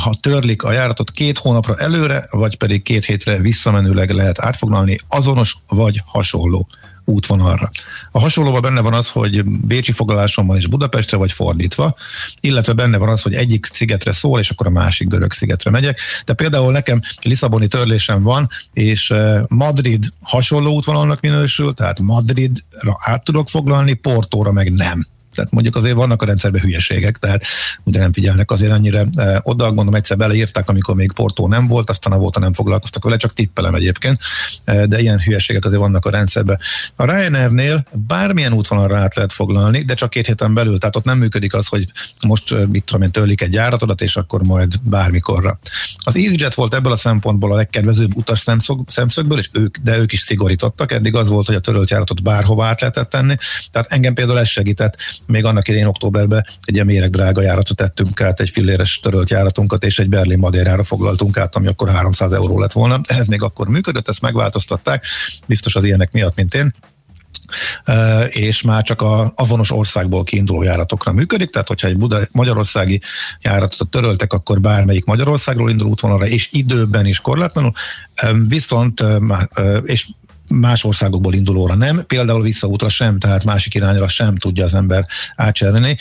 [0.04, 5.56] ha törlik a járatot két hónapra előre, vagy pedig két hétre visszamenőleg lehet átfoglalni azonos
[5.68, 6.68] vagy hasonló
[7.08, 7.70] útvonalra.
[8.10, 11.94] A hasonlóban benne van az, hogy Bécsi foglaláson van is Budapestre, vagy fordítva,
[12.40, 16.00] illetve benne van az, hogy egyik szigetre szól, és akkor a másik görög szigetre megyek.
[16.24, 19.14] De például nekem Lisszaboni törlésem van, és
[19.48, 25.06] Madrid hasonló útvonalnak minősül, tehát Madridra át tudok foglalni, Portóra meg nem.
[25.38, 27.44] Tehát mondjuk azért vannak a rendszerben hülyeségek, tehát
[27.84, 31.90] ugye nem figyelnek azért annyira e, oda, gondolom egyszer beleírták, amikor még Portó nem volt,
[31.90, 34.20] aztán a volta nem foglalkoztak vele, csak tippelem egyébként,
[34.64, 36.58] e, de ilyen hülyeségek azért vannak a rendszerben.
[36.96, 41.18] A Ryanairnél bármilyen útvonalra át lehet foglalni, de csak két héten belül, tehát ott nem
[41.18, 41.86] működik az, hogy
[42.26, 45.58] most e, mit tudom én, törlik egy járatodat, és akkor majd bármikorra.
[45.96, 50.12] Az EasyJet volt ebből a szempontból a legkedvezőbb utas szemszög, szemszögből, és ők, de ők
[50.12, 50.92] is szigorítottak.
[50.92, 53.34] Eddig az volt, hogy a törölt járatot bárhova át lehetett tenni.
[53.70, 54.96] Tehát engem például ez segített,
[55.28, 59.98] még annak idén októberben egy ilyen drága járatot tettünk át, egy filléres törölt járatunkat, és
[59.98, 63.00] egy Berlin Madérára foglaltunk át, ami akkor 300 euró lett volna.
[63.04, 65.04] Ez még akkor működött, ezt megváltoztatták,
[65.46, 66.74] biztos az ilyenek miatt, mint én
[68.28, 73.00] és már csak a azonos országból kiinduló járatokra működik, tehát hogyha egy Buda, magyarországi
[73.40, 77.72] járatot töröltek, akkor bármelyik Magyarországról induló útvonalra, és időben is korlátlanul,
[78.46, 79.04] viszont,
[79.84, 80.06] és
[80.48, 85.06] más országokból indulóra nem, például visszaútra sem, tehát másik irányra sem tudja az ember
[85.36, 85.96] átcserélni,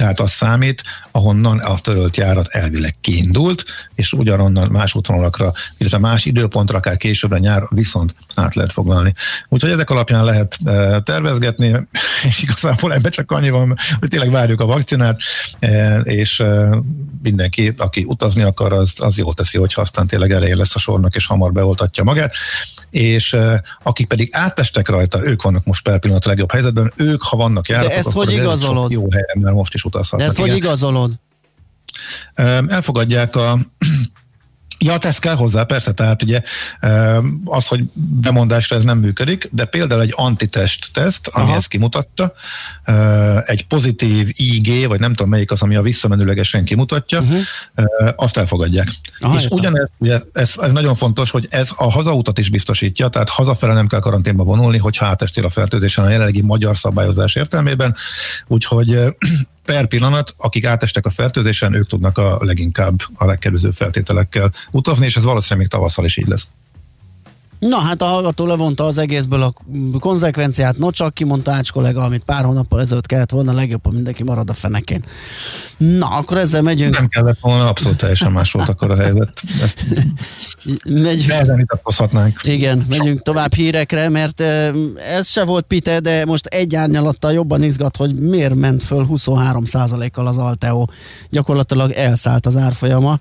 [0.00, 6.24] tehát az számít, ahonnan a törölt járat elvileg kiindult, és ugyanonnan más útvonalakra, illetve más
[6.24, 9.14] időpontra, akár későbbre nyár viszont át lehet foglalni.
[9.48, 11.76] Úgyhogy ezek alapján lehet e, tervezgetni,
[12.28, 15.18] és igazából ebbe csak annyi van, hogy tényleg várjuk a vakcinát,
[15.58, 16.68] e, és e,
[17.22, 21.14] mindenki, aki utazni akar, az, az jól teszi, hogyha aztán tényleg elején lesz a sornak,
[21.14, 22.32] és hamar beoltatja magát
[22.90, 23.36] és
[23.82, 27.68] akik pedig átestek rajta, ők vannak most per pillanat a legjobb helyzetben, ők, ha vannak
[27.68, 28.90] járatok, De ezt hogy igazolod?
[28.90, 30.20] Jó helyen, mert most is utazhatnak.
[30.20, 31.12] De ezt hogy igazolod?
[32.68, 33.58] Elfogadják a
[34.82, 36.42] Ja, ez kell hozzá, persze, tehát ugye
[37.44, 41.56] az, hogy bemondásra ez nem működik, de például egy antitest teszt, ami Aha.
[41.56, 42.32] ezt kimutatta,
[43.44, 47.40] egy pozitív IG, vagy nem tudom melyik az, ami a visszamenőlegesen kimutatja, uh-huh.
[48.16, 48.88] azt elfogadják.
[49.20, 53.28] Aha, és ugyanez, ugye ez, ez nagyon fontos, hogy ez a hazautat is biztosítja, tehát
[53.28, 57.96] hazafele nem kell karanténba vonulni, hogy átestél a fertőzésen a jelenlegi magyar szabályozás értelmében,
[58.46, 58.98] úgyhogy
[59.64, 65.16] per pillanat, akik átestek a fertőzésen, ők tudnak a leginkább a legkedvezőbb feltételekkel utazni, és
[65.16, 66.48] ez valószínűleg még tavasszal is így lesz.
[67.60, 69.52] Na hát a hallgató levonta az egészből a
[69.98, 74.22] konzekvenciát, no csak kimondta Ács kollega, amit pár hónappal ezelőtt kellett volna, legjobb, ha mindenki
[74.22, 75.04] marad a fenekén.
[75.76, 76.96] Na, akkor ezzel megyünk.
[76.96, 79.42] Nem kellett volna, abszolút teljesen más volt akkor a helyzet.
[80.84, 81.26] megyünk.
[81.26, 82.40] Nehezen vitatkozhatnánk.
[82.42, 84.40] Igen, megyünk tovább hírekre, mert
[85.10, 90.26] ez se volt pite, de most egy árnyalattal jobban izgat, hogy miért ment föl 23%-kal
[90.26, 90.86] az Alteo.
[91.30, 93.18] Gyakorlatilag elszállt az árfolyama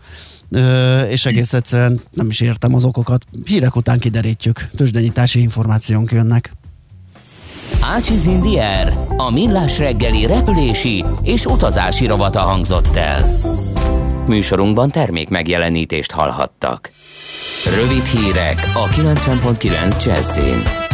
[1.09, 3.25] és egész egyszerűen nem is értem az okokat.
[3.45, 6.51] Hírek után kiderítjük, tőzsdenyítási információnk jönnek.
[7.81, 13.25] Ácsiz Indier, a millás reggeli repülési és utazási rovata hangzott el.
[14.27, 16.91] Műsorunkban termék megjelenítést hallhattak.
[17.79, 20.88] Rövid hírek a 90.9 Jazzin.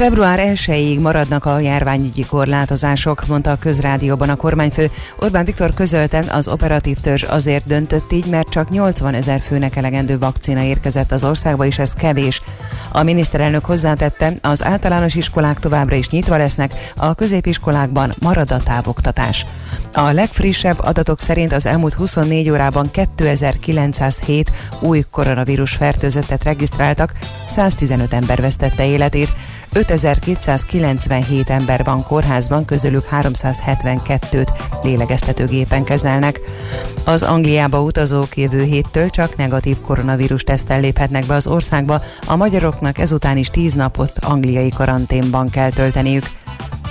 [0.00, 4.90] Február 1-ig maradnak a járványügyi korlátozások, mondta a közrádióban a kormányfő.
[5.18, 10.18] Orbán Viktor közölte, az operatív törzs azért döntött így, mert csak 80 ezer főnek elegendő
[10.18, 12.42] vakcina érkezett az országba, és ez kevés.
[12.92, 19.46] A miniszterelnök hozzátette, az általános iskolák továbbra is nyitva lesznek, a középiskolákban marad a távoktatás.
[19.92, 27.12] A legfrissebb adatok szerint az elmúlt 24 órában 2907 új koronavírus fertőzöttet regisztráltak,
[27.46, 29.32] 115 ember vesztette életét,
[29.72, 34.48] 5297 ember van kórházban, közülük 372-t
[34.82, 36.40] lélegeztetőgépen kezelnek.
[37.04, 42.98] Az Angliába utazók jövő héttől csak negatív koronavírus tesztel léphetnek be az országba, a magyaroknak
[42.98, 46.24] ezután is 10 napot angliai karanténban kell tölteniük.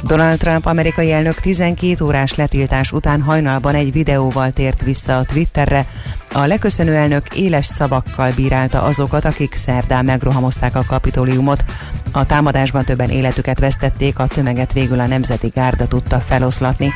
[0.04, 5.86] Donald Trump amerikai elnök 12 órás letiltás után hajnalban egy videóval tért vissza a Twitterre.
[6.34, 11.64] A leköszönő elnök éles szavakkal bírálta azokat, akik szerdán megrohamozták a kapitóliumot.
[12.12, 16.94] A támadásban többen életüket vesztették, a tömeget végül a Nemzeti Gárda tudta feloszlatni.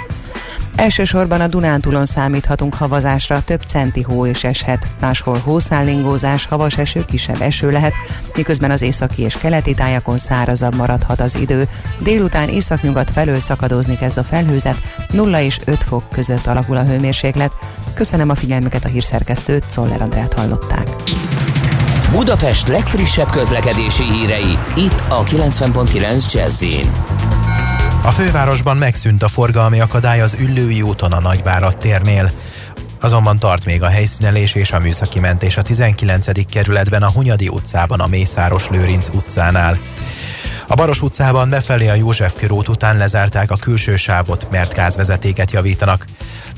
[0.76, 4.88] Elsősorban a Dunántúlon számíthatunk havazásra, több centi hó is eshet.
[4.99, 7.93] Máshol hószállingózás, havas eső, kisebb eső lehet,
[8.36, 11.68] miközben az északi és keleti tájakon szárazabb maradhat az idő.
[11.99, 14.78] Délután északnyugat felől szakadozni kezd a felhőzet,
[15.12, 17.51] 0 és 5 fok között alakul a hőmérséklet.
[17.93, 20.88] Köszönöm a figyelmüket a hírszerkesztőt, Szoller Andrát hallották.
[22.12, 26.64] Budapest legfrissebb közlekedési hírei, itt a 90.9 jazz
[28.06, 32.32] A fővárosban megszűnt a forgalmi akadály az Üllői úton a Nagyvárad térnél.
[33.01, 36.49] Azonban tart még a helyszínelés és a műszaki mentés a 19.
[36.49, 39.80] kerületben a Hunyadi utcában a Mészáros Lőrinc utcánál.
[40.68, 46.06] A Baros utcában befelé a József körút után lezárták a külső sávot, mert gázvezetéket javítanak.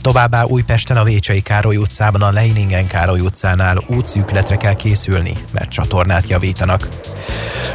[0.06, 6.28] Továbbá Újpesten a Vécsei Károly utcában a Leiningen Károly utcánál útszűkletre kell készülni, mert csatornát
[6.28, 6.90] javítanak.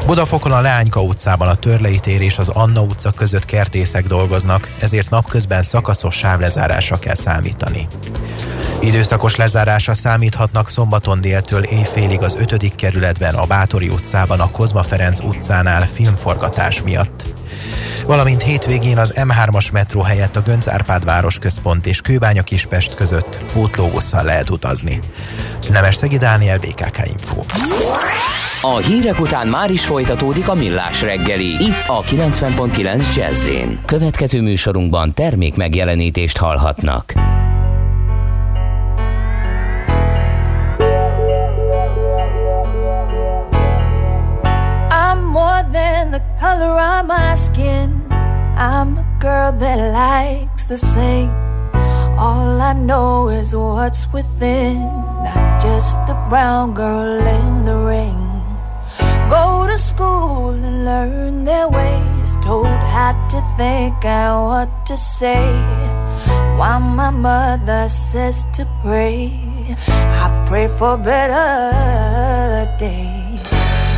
[0.07, 5.11] Budafokon a Leányka utcában a Törlei tér és az Anna utca között kertészek dolgoznak, ezért
[5.11, 7.89] napközben szakaszos sávlezárásra kell számítani.
[8.81, 12.75] Időszakos lezárásra számíthatnak szombaton déltől éjfélig az 5.
[12.75, 17.40] kerületben a Bátori utcában a Kozma Ferenc utcánál filmforgatás miatt.
[18.07, 24.25] Valamint hétvégén az M3-as metró helyett a Gönc Árpád városközpont és Kőbánya Kispest között pótlóbusszal
[24.25, 25.03] lehet utazni.
[25.69, 27.45] Nemes Szegi Dániel, BKK Info.
[28.63, 33.49] A hírek után már is folytatódik a millás reggeli, itt a 90.9 jazz
[33.85, 37.15] Következő műsorunkban termék megjelenítést hallhatnak.
[46.51, 47.89] Color of my skin.
[48.71, 51.31] I'm a girl that likes to sing.
[52.19, 54.79] All I know is what's within,
[55.27, 58.23] not just a brown girl in the ring.
[59.37, 65.47] Go to school and learn their ways, told how to think and what to say.
[66.59, 69.31] While my mother says to pray,
[70.23, 73.20] I pray for better days.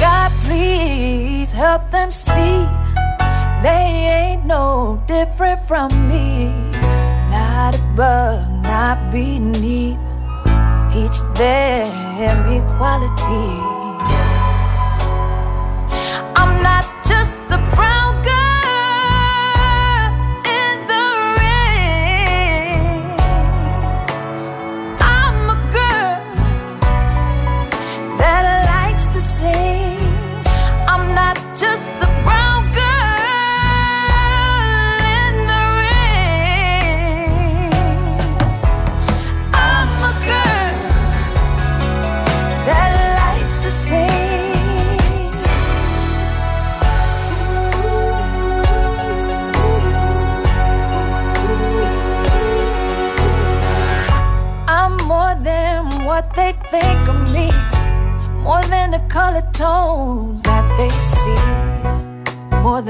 [0.03, 2.67] God, please help them see
[3.63, 3.87] they
[4.19, 6.49] ain't no different from me.
[7.31, 10.01] Not above, not beneath.
[10.91, 13.72] Teach them equality.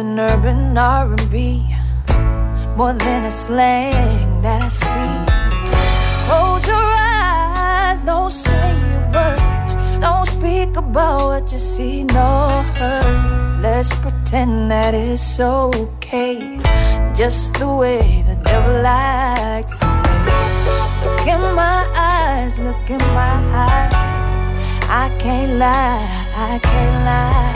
[0.03, 1.63] Than urban R&B,
[2.77, 5.27] more than a slang that I speak.
[6.27, 13.61] Close your eyes, don't say a word, don't speak about what you see nor heard.
[13.63, 16.59] Let's pretend that it's okay,
[17.15, 20.23] just the way the devil likes to play.
[21.05, 23.37] Look in my eyes, look in my
[23.67, 23.95] eyes.
[25.03, 27.53] I can't lie, I can't lie.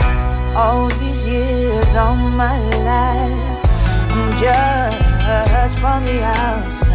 [0.55, 2.57] All these years, all my
[2.91, 6.86] life, just from the outside.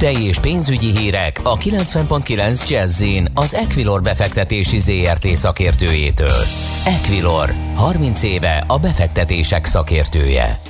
[0.00, 6.44] Tőzsdei és pénzügyi hírek a 90.9 jazz az Equilor befektetési ZRT szakértőjétől.
[6.84, 10.60] Equilor, 30 éve a befektetések szakértője.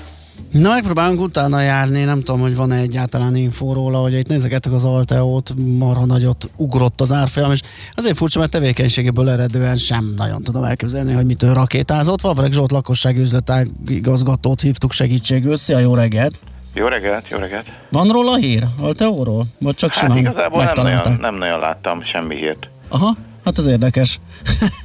[0.52, 4.84] Na, megpróbálunk utána járni, nem tudom, hogy van-e egyáltalán infó róla, hogy itt nézegetek az
[4.84, 7.60] Alteót, marha nagyot ugrott az árfolyam, és
[7.94, 12.20] azért furcsa, mert tevékenységéből eredően sem nagyon tudom elképzelni, hogy mitől rakétázott.
[12.20, 15.56] Vavreg Zsolt lakossági üzletág igazgatót hívtuk segítségül.
[15.56, 16.38] Szia, jó reggelt!
[16.74, 17.66] Jó reggelt, jó reggelt.
[17.88, 18.64] Van róla hír?
[18.80, 19.46] Alteóról?
[19.58, 22.68] Vagy csak Hát simán igazából nem nagyon, nem nagyon láttam semmi hírt.
[22.88, 24.20] Aha, hát az érdekes.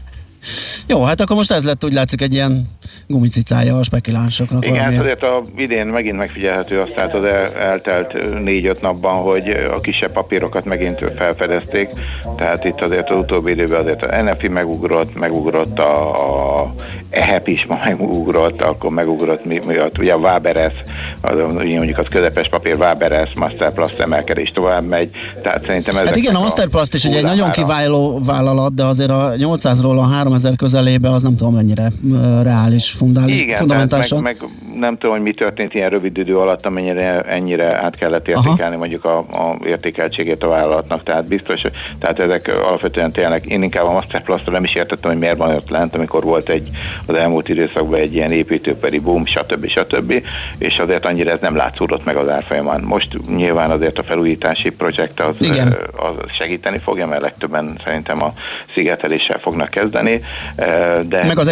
[0.88, 2.66] Jó, hát akkor most ez lett úgy látszik egy ilyen
[3.08, 4.66] gumicicája a spekulánsoknak.
[4.66, 5.18] Igen, hát valamilyen.
[5.18, 10.12] azért a idén megint megfigyelhető azt, tehát az el, eltelt négy-öt napban, hogy a kisebb
[10.12, 11.90] papírokat megint felfedezték,
[12.38, 16.74] tehát itt azért az utóbbi időben azért a NFI megugrott, megugrott a, a
[17.10, 20.74] EHEP is ma megugrott, akkor megugrott mi, miatt, ugye a Waberes,
[21.22, 25.10] az, mondjuk az közepes papír Waberes, Masterplast emelkedés tovább megy,
[25.44, 29.10] tehát szerintem ez Hát igen, a Masterplast is ugye egy nagyon kiváló vállalat, de azért
[29.10, 32.42] a 800-ról a 3000 közelébe az nem tudom mennyire ö,
[32.76, 34.22] reális, fundális, Igen, fundamentálisan.
[34.22, 34.50] meg, meg
[34.80, 39.06] nem tudom, hogy mi történt ilyen rövid idő alatt, amennyire ennyire át kellett értékelni mondjuk
[39.06, 41.04] a, a értékeltségét a vállalatnak.
[41.04, 45.20] Tehát biztos, hogy- tehát ezek alapvetően tényleg, én inkább a Masterplastra nem is értettem, hogy
[45.20, 46.70] miért van ott lent, amikor volt egy
[47.06, 49.68] az elmúlt időszakban egy ilyen építőperi boom, stb.
[49.68, 50.24] stb.
[50.58, 52.82] És azért annyira ez nem látszódott meg az árfolyamán.
[52.82, 55.68] Most nyilván azért a felújítási projekt az, Igen.
[55.68, 58.34] ö, az segíteni fogja, mert legtöbben szerintem a
[58.74, 60.22] szigeteléssel fognak kezdeni.
[60.56, 60.64] ö,
[61.08, 61.52] De Meg az de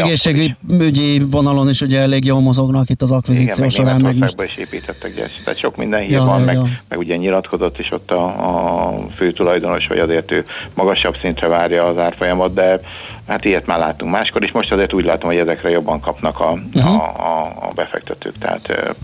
[1.14, 4.42] egészségügyi vonalon is ugye elég jól mozognak itt az igen, akvizíció meg során, meg most
[4.42, 5.32] is építettek gyárt.
[5.44, 6.70] Tehát sok minden hír Ja, van, ja, meg, ja.
[6.88, 11.86] meg ugye nyilatkozott is ott a, a fő tulajdonos, hogy azért ő magasabb szintre várja
[11.86, 12.80] az árfolyamat, de
[13.28, 14.52] hát ilyet már láttunk máskor is.
[14.52, 16.88] Most azért úgy látom, hogy ezekre jobban kapnak a, Mhm.
[16.88, 18.38] a, a, a befektetők.
[18.40, 18.96] Tehát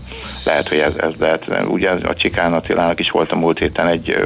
[0.44, 1.44] lehet, hogy ez, ez lehet.
[1.68, 4.16] Ugye a Csikán Attilának is volt a múlt héten egy,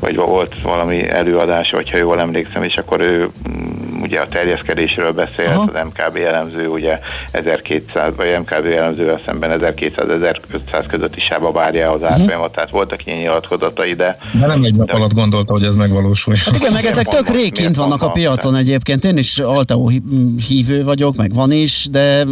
[0.00, 5.48] vagy volt valami előadása, hogyha jól emlékszem, és akkor ő mm, ugye a terjeszkedésről beszélt,
[5.48, 5.70] Aha.
[5.74, 6.98] az MKB elemző ugye
[7.32, 13.92] 1200, vagy MKB elemzővel szemben 1200-1500 közötti sába várja az árfolyamat, tehát voltak ilyen nyilatkozatai,
[13.94, 16.42] de De nem egy nap de- alatt gondolta, hogy ez megvalósuljon.
[16.44, 19.04] Hát igen, meg ezek tök most- rég kint miért vannak a piacon egyébként.
[19.04, 20.02] Én is Alteo hí-
[20.48, 22.24] hívő vagyok, meg van is, de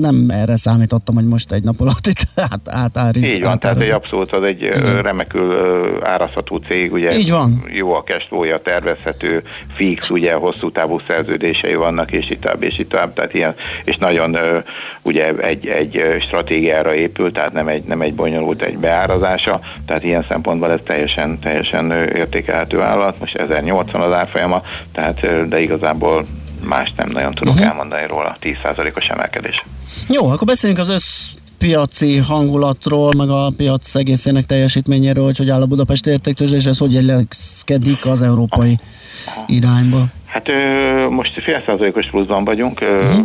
[0.00, 2.20] nem erre számítottam, hogy most egy nap alatt itt
[2.50, 3.22] át, átáriz.
[3.22, 3.92] Így van, tehát egy átáriz.
[3.92, 5.02] abszolút az egy Igen.
[5.02, 5.54] remekül
[6.04, 7.64] árazható cég, ugye Így van.
[7.72, 9.42] jó a cashflow tervezhető,
[9.76, 13.96] fix, ugye hosszú távú szerződései vannak, és itt tovább, és itt tovább, tehát ilyen, és
[13.96, 14.36] nagyon
[15.02, 20.24] ugye egy, egy stratégiára épül, tehát nem egy, nem egy bonyolult egy beárazása, tehát ilyen
[20.28, 24.62] szempontból ez teljesen, teljesen értékelhető állat, most 1080 az árfolyama,
[24.92, 26.24] tehát de igazából
[26.64, 27.62] más nem nagyon tudok Mhm.
[27.62, 29.64] elmondani róla, 10%-os emelkedés.
[30.08, 35.66] Jó, akkor beszéljünk az összpiaci hangulatról, meg a piac egészének teljesítményéről, hogy hogy áll a
[35.66, 38.76] Budapest értéktőzsde, és ez hogy illeszkedik az európai
[39.46, 40.06] irányba.
[40.26, 43.20] Hát ö, most fél százalékos pluszban vagyunk, ö, Mhm.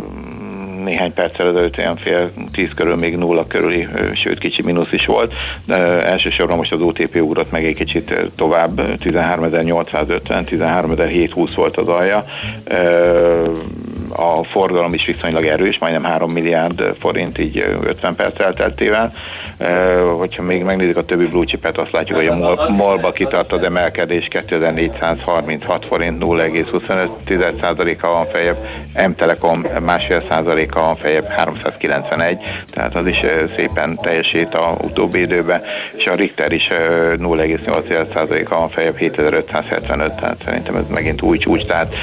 [0.82, 5.32] Néhány perccel ezelőtt olyan fél tíz körül még nulla körüli, sőt kicsi mínusz is volt,
[5.64, 5.76] de
[6.06, 12.24] elsősorban most az OTP ugrott meg egy kicsit tovább, 13.850, 13.720 volt az alja.
[14.16, 19.12] A forgalom is viszonylag erős, majdnem 3 milliárd forint így ö, 50 perc elteltével.
[20.18, 23.62] Hogyha még megnézzük a többi blue chipet, azt látjuk, hogy a MOL- MOL-ba kitart az
[23.62, 28.56] emelkedés 2436 forint 0,25%-a van feljebb,
[29.08, 32.38] M-Telekom másfél százaléka van feljebb 391,
[32.70, 33.20] tehát az is
[33.56, 35.62] szépen teljesít a utóbbi időben,
[35.96, 41.64] és a Richter is ö, 0,8%-a van feljebb 7575, tehát szerintem ez megint új csúcs,
[41.64, 41.94] tehát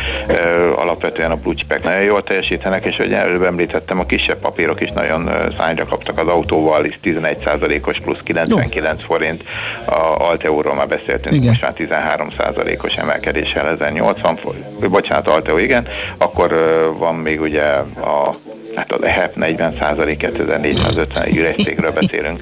[0.75, 5.29] alapvetően a blue chipek jól teljesítenek, és hogy előbb említettem, a kisebb papírok is nagyon
[5.57, 9.43] szányra kaptak az autóval, is 11%-os plusz 99 forint,
[9.85, 11.47] a Alteóról már beszéltünk, Igen.
[11.47, 15.87] most már 13%-os emelkedéssel 1080 forint, bocsánat, Alteo igen,
[16.17, 16.49] akkor
[16.97, 18.29] van még ugye a
[18.75, 19.73] Hát az EHEP 40
[20.17, 22.39] 2450 üres cégről beszélünk.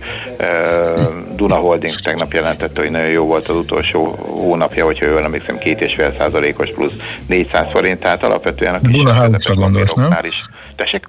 [1.38, 5.82] Duna Holding tegnap jelentette, hogy nagyon jó volt az utolsó hónapja, hogyha jól emlékszem, két
[5.82, 6.94] és fél százalékos plusz
[7.28, 10.18] 400 forint, tehát alapvetően a Duna kisebb House-ra gondolsz, nem?
[10.22, 10.46] is.
[10.76, 11.08] Tessék?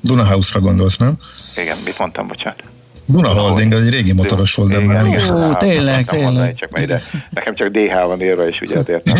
[0.00, 1.18] Duna House-ra gondolsz, nem?
[1.56, 2.62] Igen, mit mondtam, bocsánat?
[3.08, 5.34] Duna Holding, az egy régi motoros volt, de már igen.
[5.34, 6.26] Ó, Hát, tényleg, tényleg.
[6.26, 9.16] mondani, Csak majd ide, nekem csak DH van írva, és ugye azért nem.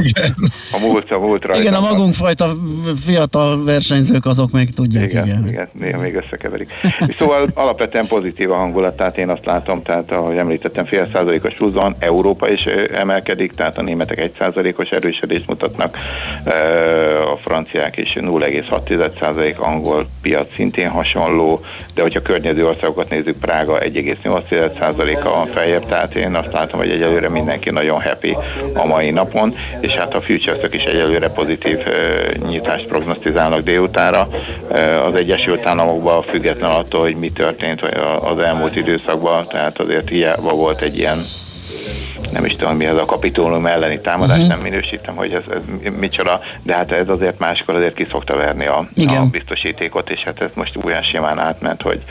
[0.73, 1.61] A múlt, a múlt rajta.
[1.61, 2.51] Igen, a magunk fajta
[2.97, 5.49] fiatal versenyzők azok még tudják, Igen, igen.
[5.49, 6.73] igen, néha még összekeverik.
[7.19, 11.95] Szóval alapvetően pozitív a hangulat, tehát én azt látom, tehát ahogy említettem, fél százalékos pluszban,
[11.99, 12.65] Európa is
[12.95, 15.99] emelkedik, tehát a németek egy százalékos erősödést mutatnak,
[17.33, 21.61] a franciák is 0,6 százalék, angol piac szintén hasonló,
[21.95, 26.91] de hogyha környező országokat nézzük, Prága Amerika 1,8%-a van feljebb, tehát én azt látom, hogy
[26.91, 28.37] egyelőre mindenki nagyon happy
[28.75, 31.79] a mai napon, és hát a futures is egyelőre pozitív
[32.47, 34.29] nyitást prognosztizálnak délutánra.
[35.07, 37.83] Az Egyesült Államokban független attól, hogy mi történt
[38.21, 41.25] az elmúlt időszakban, tehát azért hiába volt egy ilyen
[42.33, 44.53] nem is tudom mi ez a kapitólum elleni támadás, uh-huh.
[44.53, 45.43] nem minősítem, hogy ez,
[45.85, 50.23] ez micsoda, de hát ez azért máskor azért ki szokta verni a, a biztosítékot, és
[50.23, 52.03] hát ez most olyan simán átment, hogy,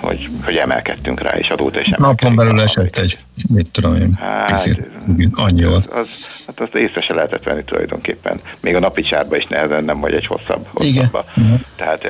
[0.00, 2.20] hogy, hogy emelkedtünk rá, és adóta is emelkedünk.
[2.20, 3.16] Napon belül esett egy,
[3.48, 4.68] mit tudom én, hát,
[5.34, 6.08] annyi az, az,
[6.46, 8.40] hát azt észre se lehetett venni tulajdonképpen.
[8.60, 11.24] Még a napi csárba is nehezen, nem vagy egy hosszabb, hosszabb.
[11.36, 11.60] Uh-huh.
[11.76, 12.06] Tehát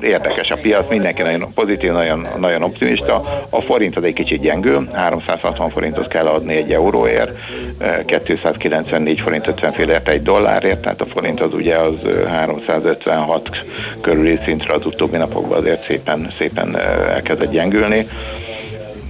[0.00, 3.44] érdekes a piac, mindenki nagyon pozitív, nagyon, nagyon optimista.
[3.50, 5.70] A forint az egy kicsit gyengül, 360
[6.04, 7.38] forintot kell adni egy euróért,
[8.06, 11.94] 294 forint 50 félért egy dollárért, tehát a forint az ugye az
[12.28, 13.48] 356
[14.00, 16.76] körüli szintre az utóbbi napokban azért szépen, szépen
[17.08, 18.06] elkezdett gyengülni.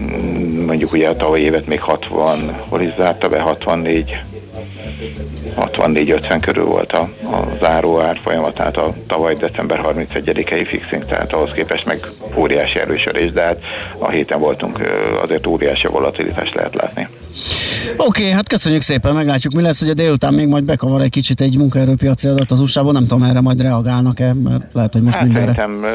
[0.03, 4.21] Mm, mondjuk ugye a tavalyi évet még 60, hol is zárta be, 64
[5.57, 11.51] 64-50 körül volt a, a záró árfolyama, tehát a tavaly december 31-i fixing, tehát ahhoz
[11.53, 13.61] képest meg óriási erősödés, de hát
[13.99, 14.81] a héten voltunk,
[15.23, 17.09] azért óriási volatilitás lehet látni.
[17.97, 21.11] Oké, okay, hát köszönjük szépen, meglátjuk mi lesz, hogy a délután még majd bekavar egy
[21.11, 25.17] kicsit egy munkaerőpiaci adat az usa nem tudom erre majd reagálnak-e, mert lehet, hogy most
[25.17, 25.55] hát mindenre.
[25.55, 25.91] Szerintem,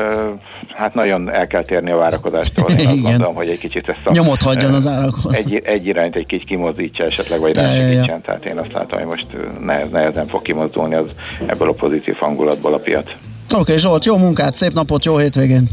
[0.76, 4.12] hát nagyon el kell térni a várakozástól, én azt gondolom, hogy egy kicsit ezt a...
[4.12, 5.36] Nyomot hagyjon az árakhoz.
[5.36, 8.22] Egy, egy irányt egy kicsit kimozdítsa esetleg, vagy rásegítsen, ja, ja, ja.
[8.26, 9.28] tehát én azt látom, hogy most
[9.66, 11.06] nehez, nehezen fog kimozdulni az,
[11.46, 13.06] ebből a pozitív hangulatból a piac.
[13.52, 15.68] Oké, okay, Zsolt, jó munkát, szép napot, jó hétvégén!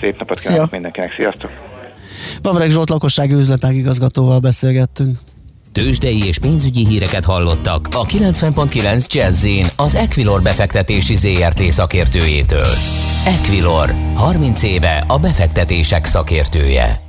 [0.00, 0.68] Szép napot kívánok Szia.
[0.72, 1.50] mindenkinek, sziasztok!
[2.42, 5.18] Bavreg Zsolt lakossági üzletág igazgatóval beszélgettünk.
[5.72, 9.46] Tőzsdei és pénzügyi híreket hallottak a 90.9 jazz
[9.76, 12.66] az Equilor befektetési ZRT szakértőjétől.
[13.24, 17.00] Equilor, 30 éve a befektetések szakértője.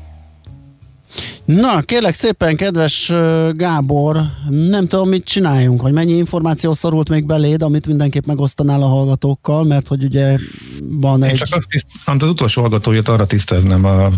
[1.45, 3.11] Na, kérlek szépen, kedves
[3.51, 8.87] Gábor, nem tudom, mit csináljunk, hogy mennyi információ szorult még beléd, amit mindenképp megosztanál a
[8.87, 10.37] hallgatókkal, mert hogy ugye
[10.79, 11.37] van Én egy...
[11.37, 14.09] csak azt tiszt, az utolsó hallgatóját arra tisztáznem a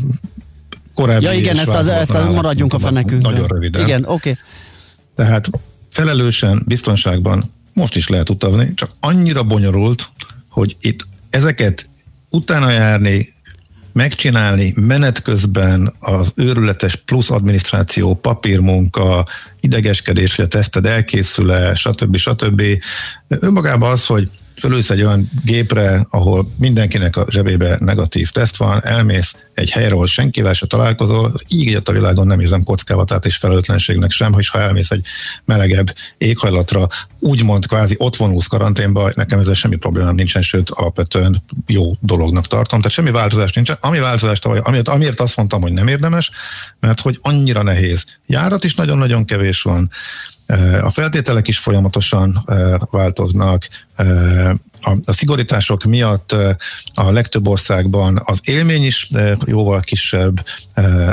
[0.93, 3.21] korábbi Ja igen, ezt, az, ezt az maradjunk a fenekünk.
[3.21, 3.81] Nagyon röviden.
[3.81, 4.11] Igen, oké.
[4.13, 4.37] Okay.
[5.15, 5.49] Tehát
[5.89, 10.09] felelősen, biztonságban most is lehet utazni, csak annyira bonyolult,
[10.49, 11.89] hogy itt ezeket
[12.29, 13.33] utána járni,
[13.93, 19.25] megcsinálni menet közben az őrületes plusz adminisztráció, papírmunka,
[19.59, 22.17] idegeskedés, hogy a teszted elkészül-e, stb.
[22.17, 22.61] stb.
[23.27, 29.35] Önmagában az, hogy fölülsz egy olyan gépre, ahol mindenkinek a zsebébe negatív teszt van, elmész
[29.53, 34.11] egy helyre, ahol senkivel se találkozol, az így a világon nem érzem kockávatát és felelőtlenségnek
[34.11, 35.05] sem, hogy ha elmész egy
[35.45, 36.87] melegebb éghajlatra,
[37.19, 42.79] úgymond kvázi ott vonulsz karanténba, nekem ezzel semmi problémám nincsen, sőt alapvetően jó dolognak tartom,
[42.79, 43.77] tehát semmi változás nincsen.
[43.79, 46.31] Ami változás tavaly, amiért, amiért azt mondtam, hogy nem érdemes,
[46.79, 48.05] mert hogy annyira nehéz.
[48.27, 49.89] Járat is nagyon-nagyon kevés van,
[50.81, 52.43] a feltételek is folyamatosan
[52.91, 53.67] változnak,
[55.05, 56.35] a szigorítások miatt
[56.93, 59.09] a legtöbb országban az élmény is
[59.45, 60.45] jóval kisebb,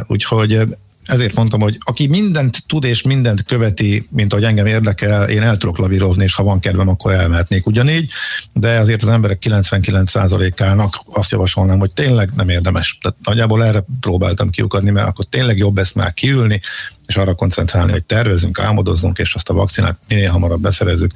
[0.07, 0.76] úgyhogy
[1.11, 5.56] ezért mondtam, hogy aki mindent tud és mindent követi, mint ahogy engem érdekel, én el
[5.56, 8.11] tudok lavírozni, és ha van kedvem, akkor elmehetnék ugyanígy,
[8.54, 12.98] de azért az emberek 99%-ának azt javasolnám, hogy tényleg nem érdemes.
[13.02, 16.61] Tehát nagyjából erre próbáltam kiukadni, mert akkor tényleg jobb ezt már kiülni,
[17.06, 21.12] és arra koncentrálni, hogy tervezünk, álmodozzunk, és azt a vakcinát minél hamarabb beszerezzük,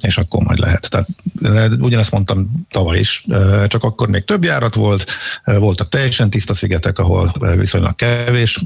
[0.00, 0.90] és akkor majd lehet.
[0.90, 1.08] Tehát
[1.80, 3.24] ugyanezt mondtam tavaly is,
[3.66, 5.10] csak akkor még több járat volt,
[5.44, 8.64] voltak teljesen tiszta szigetek, ahol viszonylag kevés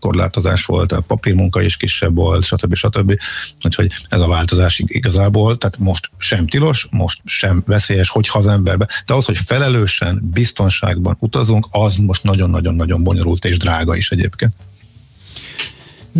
[0.00, 2.74] korlátozás volt, a papírmunka is kisebb volt, stb.
[2.74, 3.18] stb.
[3.64, 8.86] Úgyhogy ez a változás igazából, tehát most sem tilos, most sem veszélyes, hogy az emberbe,
[9.06, 14.52] de ahhoz, hogy felelősen, biztonságban utazunk, az most nagyon-nagyon-nagyon bonyolult és drága is egyébként.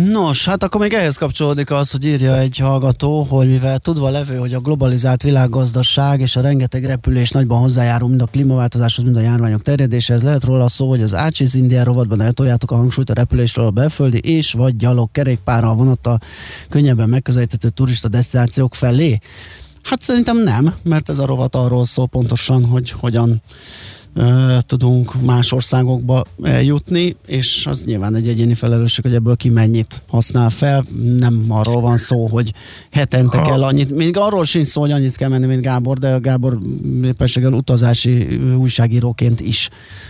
[0.05, 4.35] Nos, hát akkor még ehhez kapcsolódik az, hogy írja egy hallgató, hogy mivel tudva levő,
[4.35, 9.21] hogy a globalizált világgazdaság és a rengeteg repülés nagyban hozzájárul mind a klímaváltozáshoz, mind a
[9.21, 13.65] járványok terjedéséhez, lehet róla szó, hogy az Ácsiz India rovatban eltoljátok a hangsúlyt a repülésről
[13.65, 16.19] a belföldi és vagy gyalog kerékpárral vonattal
[16.69, 19.19] könnyebben megközelíthető turista destinációk felé.
[19.83, 23.41] Hát szerintem nem, mert ez a rovat arról szól pontosan, hogy hogyan
[24.59, 30.49] tudunk más országokba eljutni, és az nyilván egy egyéni felelősség, hogy ebből ki mennyit használ
[30.49, 30.85] fel.
[31.19, 32.53] Nem arról van szó, hogy
[32.91, 36.57] hetente kell annyit, még arról sincs szó, hogy annyit kell menni, mint Gábor, de Gábor
[37.03, 39.69] éppenséggel utazási újságíróként is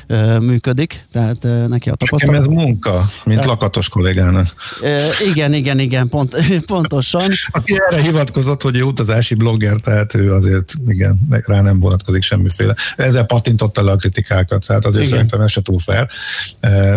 [0.09, 2.35] uh, működik, tehát uh, neki a tapasztalat.
[2.35, 2.91] Nekem ez munka,
[3.25, 4.47] mint tehát, lakatos kollégának.
[4.81, 6.35] Uh, igen, igen, igen, pont,
[6.65, 7.29] pontosan.
[7.51, 12.75] Aki erre hivatkozott, hogy ő utazási blogger, tehát ő azért, igen, rá nem vonatkozik semmiféle.
[12.95, 15.15] Ezzel patintotta le a kritikákat, tehát azért Igen.
[15.15, 16.07] Szerintem ez se túl fair.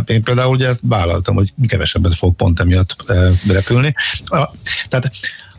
[0.06, 2.96] Én például ugye vállaltam, hogy kevesebbet fog pont emiatt
[3.48, 3.94] repülni.
[4.24, 4.50] A,
[4.88, 5.10] tehát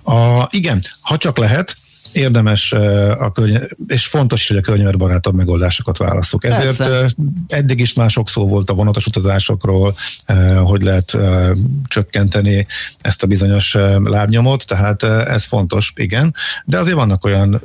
[0.03, 1.75] a, igen, ha csak lehet,
[2.11, 2.71] érdemes
[3.19, 6.43] a környe, és fontos hogy a környezetbarátabb megoldásokat választjuk.
[6.43, 7.13] Ezért Persze.
[7.47, 9.95] eddig is már sok szó volt a vonatos utazásokról,
[10.63, 11.49] hogy lehet eh,
[11.87, 12.67] csökkenteni
[12.99, 16.35] ezt a bizonyos lábnyomot, tehát eh, ez fontos, igen,
[16.65, 17.61] de azért vannak olyan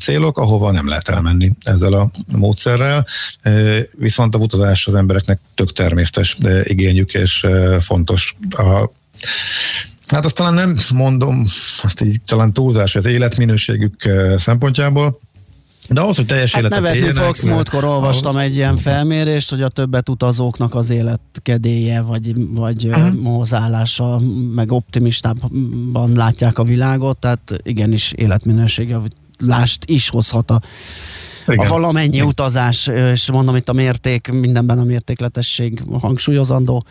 [0.00, 3.06] célok, ahova nem lehet elmenni ezzel a módszerrel,
[3.98, 7.46] viszont a utazás az embereknek tök természetes igényük, és
[7.80, 8.90] fontos a
[10.08, 11.44] Hát azt talán nem mondom,
[11.82, 15.18] azt így talán túlzás, az életminőségük szempontjából,
[15.88, 19.50] de ahhoz, hogy teljes Hát életet nevetni éljenek, fogsz, mert- múltkor olvastam egy ilyen felmérést,
[19.50, 23.36] hogy a többet utazóknak az életkedélye, vagy, vagy uh-huh.
[23.36, 24.20] hozzáállása,
[24.54, 30.60] meg optimistában látják a világot, tehát igenis életminőségjavulást is hozhat a,
[31.46, 36.84] a valamennyi utazás, és mondom itt a mérték, mindenben a mértékletesség hangsúlyozandó.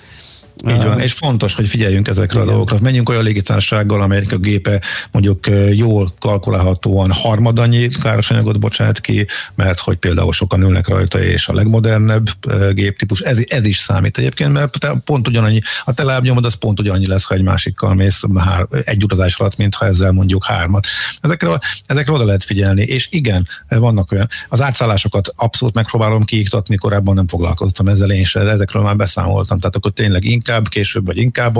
[0.69, 2.47] Így van, és fontos, hogy figyeljünk ezekre Igen.
[2.47, 2.77] a dolgokra.
[2.81, 4.81] Menjünk olyan légitársággal, amelyik a gépe
[5.11, 11.53] mondjuk jól kalkulálhatóan harmadannyi károsanyagot bocsát ki, mert hogy például sokan ülnek rajta, és a
[11.53, 12.27] legmodernebb
[12.71, 16.79] géptípus, ez, ez is számít egyébként, mert te pont ugyanannyi, a te lábnyomod az pont
[16.79, 20.87] ugyanannyi lesz, ha egy másikkal mész hár, egy utazás alatt, mint ha ezzel mondjuk hármat.
[21.21, 27.15] Ezekre, ezekre oda lehet figyelni, és igen, vannak olyan, az átszállásokat abszolút megpróbálom kiiktatni, korábban
[27.15, 31.17] nem foglalkoztam ezzel én sem, de ezekről már beszámoltam, tehát akkor tényleg inkább, később vagy
[31.17, 31.55] inkább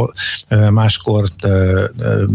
[0.70, 1.30] máskor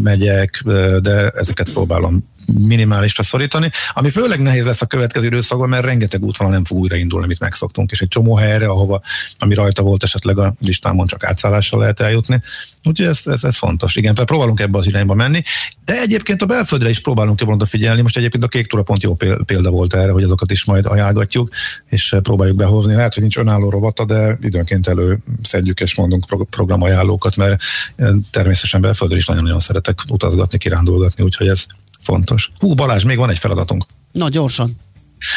[0.03, 0.63] megyek,
[1.01, 6.53] de ezeket próbálom minimálisra szorítani, ami főleg nehéz lesz a következő időszakban, mert rengeteg útvonal
[6.53, 9.01] nem fog újraindulni, amit megszoktunk, és egy csomó helyre, ahova,
[9.39, 12.43] ami rajta volt esetleg a listámon, csak átszállással lehet eljutni.
[12.85, 13.97] Úgyhogy ez, ez, ez fontos.
[13.97, 15.43] Igen, tehát próbálunk ebbe az irányba menni,
[15.85, 18.01] de egyébként a belföldre is próbálunk jobban odafigyelni.
[18.01, 20.87] Most egyébként a kék túra pont jó pél- példa volt erre, hogy azokat is majd
[20.87, 21.49] ajánlgatjuk,
[21.89, 22.95] és próbáljuk behozni.
[22.95, 27.63] Lehet, hogy nincs önálló rovata, de időnként előszedjük és mondunk pro- programajánlókat, mert
[27.97, 31.67] eh, természetesen belföldre is nagyon-nagyon szeretek utazgatni, kirándulgatni, úgyhogy ez
[32.03, 32.51] fontos.
[32.59, 33.85] Hú, Balázs, még van egy feladatunk.
[34.13, 34.77] Na, gyorsan.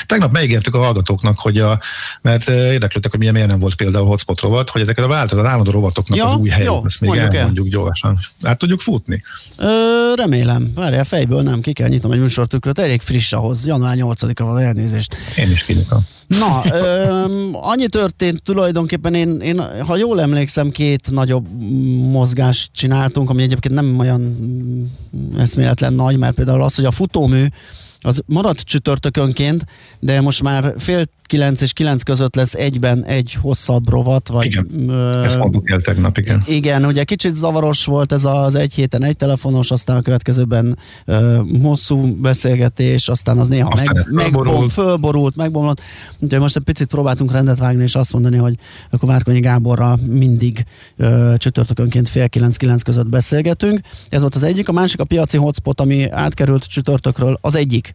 [0.06, 1.80] Tegnap megígértük a hallgatóknak, hogy a,
[2.22, 5.72] mert érdeklődtek, hogy milyen, miért nem volt például hotspot rovat, hogy ezeket a változó, állandó
[5.72, 7.40] rovatoknak Ja, az új helyét, jó, ezt még mondjuk el.
[7.40, 8.20] elmondjuk gyorsan.
[8.42, 9.24] Át tudjuk futni?
[9.58, 9.66] Ö,
[10.16, 10.72] remélem.
[10.76, 12.80] Várjál, fejből nem, ki kell nyitnom egy műsortükröt.
[12.80, 13.66] Elég friss ahhoz.
[13.68, 15.16] Január 8-a van elnézést.
[15.38, 16.00] Én is kinyitom.
[16.28, 21.46] Na, ö, annyi történt tulajdonképpen, én, én, ha jól emlékszem, két nagyobb
[22.12, 24.38] mozgást csináltunk, ami egyébként nem olyan
[25.38, 27.46] eszméletlen nagy, mert például az, hogy a futómű
[28.00, 29.66] az maradt csütörtökönként,
[30.00, 34.92] de most már fél kilenc és kilenc között lesz egyben egy hosszabb rovat, vagy Igen.
[35.24, 36.42] Ezt mondtuk el tegnap, igen.
[36.46, 41.42] igen, ugye kicsit zavaros volt ez az egy héten egy telefonos, aztán a következőben ö,
[41.62, 44.72] hosszú beszélgetés, aztán az néha Aztán meg, fölborult.
[44.72, 45.82] fölborult, megbomlott.
[46.20, 48.58] Úgyhogy most egy picit próbáltunk rendet vágni, és azt mondani, hogy
[48.90, 50.66] akkor Várkonyi Gáborra mindig
[50.98, 53.80] ö, csütörtökönként fél kilenc-kilenc között beszélgetünk.
[54.10, 54.70] Ez volt az egyik.
[54.70, 57.95] A másik a piaci hotspot, ami átkerült csütörtökről, az egyik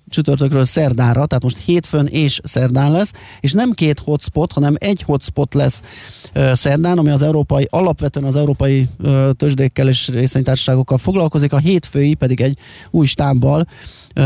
[0.11, 5.53] csütörtökről szerdára, tehát most hétfőn és szerdán lesz, és nem két hotspot, hanem egy hotspot
[5.53, 5.81] lesz
[6.33, 12.13] ö, szerdán, ami az európai, alapvetően az európai ö, tőzsdékkel és részvénytársaságokkal foglalkozik, a hétfői
[12.13, 12.57] pedig egy
[12.91, 13.67] új stábbal
[14.15, 14.21] ö,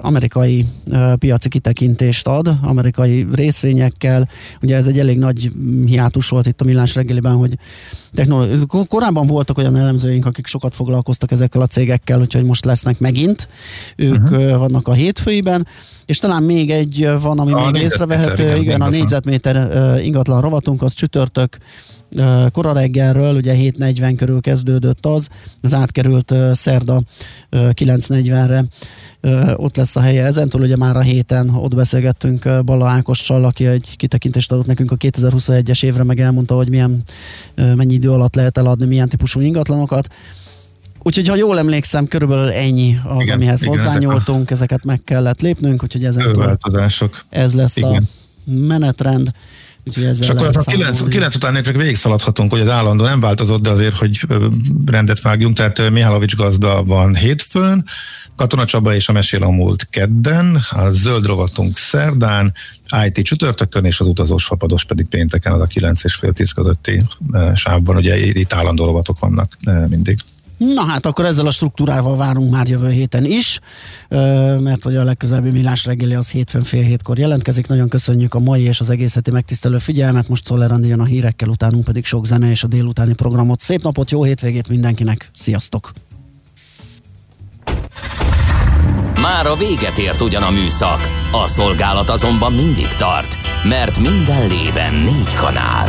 [0.00, 0.66] amerikai
[1.18, 4.28] piaci kitekintést ad, amerikai részvényekkel.
[4.62, 5.52] Ugye ez egy elég nagy
[5.86, 7.58] hiátus volt itt a Millás reggeliben, hogy
[8.12, 12.98] technológi- ko- korábban voltak olyan elemzőink, akik sokat foglalkoztak ezekkel a cégekkel, úgyhogy most lesznek
[12.98, 13.48] megint.
[13.96, 14.56] Ők uh-huh.
[14.56, 15.66] vannak a hétfőiben,
[16.06, 18.90] és talán még egy van, ami A még észrevehető, igen, igen, a ingatlan.
[18.90, 21.58] négyzetméter ingatlan rovatunk, az csütörtök
[22.52, 25.28] kora reggelről, ugye 7.40 körül kezdődött az,
[25.60, 27.02] az átkerült szerda
[27.48, 28.64] ö, 9.40-re,
[29.20, 30.24] ö, ott lesz a helye.
[30.24, 34.90] Ezentúl ugye már a héten ott beszélgettünk ö, Balla Ákossal, aki egy kitekintést adott nekünk
[34.90, 37.02] a 2021-es évre, meg elmondta, hogy milyen,
[37.54, 40.08] mennyi idő alatt lehet eladni, milyen típusú ingatlanokat.
[41.02, 45.00] Úgyhogy, ha jól emlékszem, körülbelül ennyi az, Igen, amihez igen, ezek a- hozzányúltunk, ezeket meg
[45.04, 47.24] kellett lépnünk, úgyhogy ezentúl Változások.
[47.28, 48.08] ez lesz a Igen.
[48.44, 49.30] menetrend.
[49.86, 51.12] Úgyhogy ezzel És akkor lehet a 9, számolni.
[51.14, 54.20] 9 után még csak végig szaladhatunk, hogy az állandó nem változott, de azért, hogy
[54.86, 55.56] rendet vágjunk.
[55.56, 57.84] Tehát Mihálovics gazda van hétfőn,
[58.36, 62.52] Katona Csaba és a Mesél a múlt kedden, a zöld rovatunk szerdán,
[63.06, 67.02] IT csütörtökön, és az utazós fapados pedig pénteken, az a 9 és fél 10 közötti
[67.54, 67.96] sávban.
[67.96, 69.56] Ugye itt állandó rovatok vannak
[69.88, 70.20] mindig.
[70.74, 73.58] Na hát akkor ezzel a struktúrával várunk már jövő héten is,
[74.58, 77.66] mert hogy a legközelebbi millás reggeli az hétfőn fél hétkor jelentkezik.
[77.66, 80.28] Nagyon köszönjük a mai és az egész heti megtisztelő figyelmet.
[80.28, 83.60] Most Szoller jön a hírekkel, utánunk pedig sok zene és a délutáni programot.
[83.60, 85.30] Szép napot, jó hétvégét mindenkinek.
[85.34, 85.92] Sziasztok!
[89.20, 94.94] Már a véget ért ugyan a műszak, a szolgálat azonban mindig tart, mert minden lében
[94.94, 95.88] négy kanál.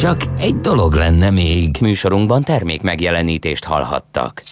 [0.00, 1.76] Csak egy dolog lenne még.
[1.80, 4.42] Műsorunkban termék megjelenítést hallhattak.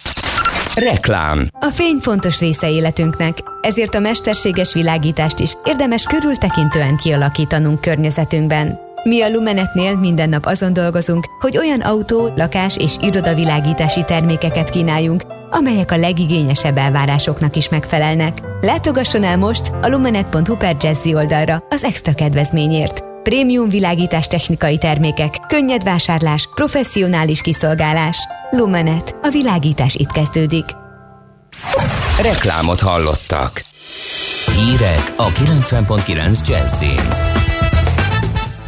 [0.75, 8.79] Reklám A fény fontos része életünknek, ezért a mesterséges világítást is érdemes körültekintően kialakítanunk környezetünkben.
[9.03, 15.23] Mi a Lumenetnél minden nap azon dolgozunk, hogy olyan autó, lakás és irodavilágítási termékeket kínáljunk,
[15.49, 18.41] amelyek a legigényesebb elvárásoknak is megfelelnek.
[18.61, 23.08] Látogasson el most a lumenet.hu per Jazzy oldalra az extra kedvezményért.
[23.23, 28.17] Prémium világítás technikai termékek, könnyed vásárlás, professzionális kiszolgálás.
[28.51, 29.15] Lumenet.
[29.21, 30.65] A világítás itt kezdődik.
[32.21, 33.61] Reklámot hallottak.
[34.55, 36.99] Hírek a 90.9 Jazzin.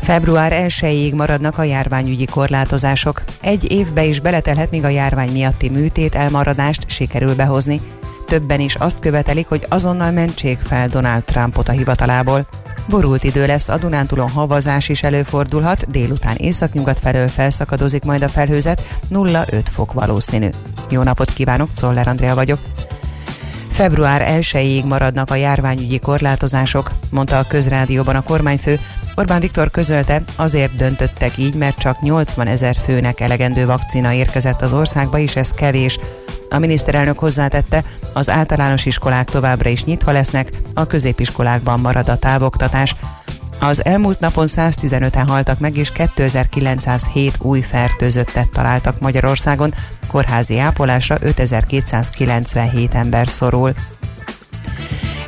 [0.01, 3.23] Február 1-ig maradnak a járványügyi korlátozások.
[3.41, 7.81] Egy évbe is beletelhet, míg a járvány miatti műtét elmaradást sikerül behozni.
[8.25, 12.47] Többen is azt követelik, hogy azonnal mentsék fel Donald Trumpot a hivatalából.
[12.91, 18.81] Borult idő lesz, a Dunántúlon havazás is előfordulhat, délután északnyugat felől felszakadozik majd a felhőzet,
[19.13, 20.49] 0-5 fok valószínű.
[20.89, 22.59] Jó napot kívánok, Czoller Andrea vagyok.
[23.81, 28.79] Február 1-ig maradnak a járványügyi korlátozások, mondta a közrádióban a kormányfő.
[29.15, 34.73] Orbán Viktor közölte, azért döntöttek így, mert csak 80 ezer főnek elegendő vakcina érkezett az
[34.73, 35.99] országba, és ez kevés.
[36.49, 42.95] A miniszterelnök hozzátette, az általános iskolák továbbra is nyitva lesznek, a középiskolákban marad a távoktatás.
[43.59, 49.73] Az elmúlt napon 115-en haltak meg, és 2907 új fertőzöttet találtak Magyarországon,
[50.11, 53.73] kórházi ápolásra 5297 ember szorul.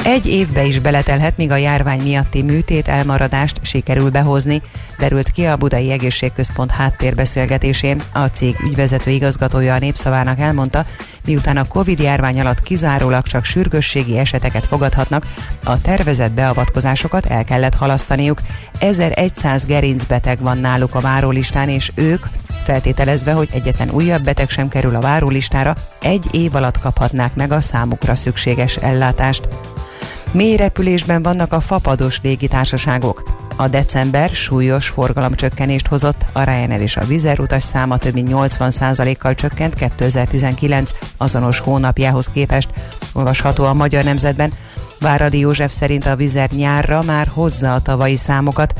[0.03, 4.61] Egy évbe is beletelhet, míg a járvány miatti műtét elmaradást sikerül behozni,
[4.97, 8.01] derült ki a Budai Egészségközpont háttérbeszélgetésén.
[8.13, 10.85] A cég ügyvezető igazgatója a népszavának elmondta,
[11.25, 15.25] miután a Covid járvány alatt kizárólag csak sürgősségi eseteket fogadhatnak,
[15.63, 18.41] a tervezett beavatkozásokat el kellett halasztaniuk.
[18.79, 22.25] 1100 gerincbeteg van náluk a várólistán, és ők
[22.63, 27.61] feltételezve, hogy egyetlen újabb beteg sem kerül a várólistára, egy év alatt kaphatnák meg a
[27.61, 29.47] számukra szükséges ellátást.
[30.31, 33.23] Mély repülésben vannak a fapados légitársaságok.
[33.55, 39.35] A december súlyos forgalomcsökkenést hozott, a Ryanair és a Vizer utas száma több mint 80%-kal
[39.35, 42.69] csökkent 2019 azonos hónapjához képest,
[43.13, 44.53] olvasható a Magyar Nemzetben.
[44.99, 48.73] Váradi József szerint a Vizer nyárra már hozza a tavalyi számokat.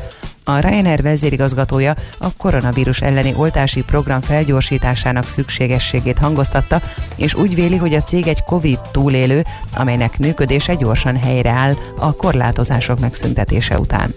[0.44, 6.80] A Ryanair vezérigazgatója a koronavírus elleni oltási program felgyorsításának szükségességét hangoztatta,
[7.16, 9.44] és úgy véli, hogy a cég egy COVID túlélő,
[9.76, 14.14] amelynek működése gyorsan helyreáll a korlátozások megszüntetése után.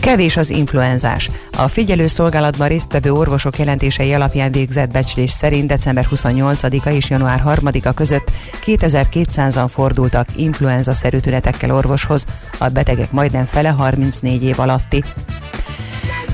[0.00, 1.30] Kevés az influenzás.
[1.56, 8.30] A figyelőszolgálatban résztvevő orvosok jelentései alapján végzett becslés szerint december 28-a és január 3-a között
[8.66, 12.26] 2200-an fordultak influenza-szerű tünetekkel orvoshoz,
[12.58, 15.04] a betegek majdnem fele 34 év alatti.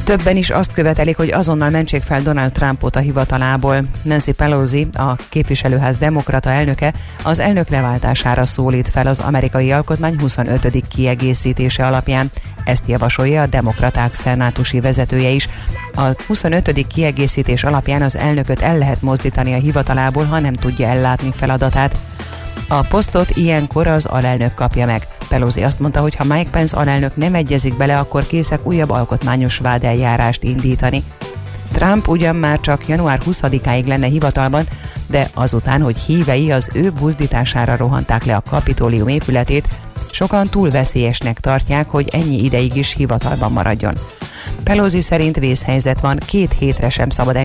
[0.05, 3.81] Többen is azt követelik, hogy azonnal mentsék fel Donald Trumpot a hivatalából.
[4.03, 6.93] Nancy Pelosi, a képviselőház demokrata elnöke,
[7.23, 10.89] az elnök leváltására szólít fel az amerikai alkotmány 25.
[10.89, 12.31] kiegészítése alapján.
[12.65, 15.49] Ezt javasolja a demokraták szenátusi vezetője is.
[15.95, 16.87] A 25.
[16.87, 21.97] kiegészítés alapján az elnököt el lehet mozdítani a hivatalából, ha nem tudja ellátni feladatát.
[22.69, 25.07] A posztot ilyenkor az alelnök kapja meg.
[25.29, 29.59] Pelosi azt mondta, hogy ha Mike Pence alelnök nem egyezik bele, akkor készek újabb alkotmányos
[29.59, 31.03] vádeljárást indítani.
[31.73, 34.67] Trump ugyan már csak január 20-áig lenne hivatalban,
[35.07, 39.69] de azután, hogy hívei az ő buzdítására rohanták le a kapitólium épületét,
[40.11, 43.95] sokan túl veszélyesnek tartják, hogy ennyi ideig is hivatalban maradjon.
[44.65, 47.37] Pelosi szerint vészhelyzet van, két hétre sem szabad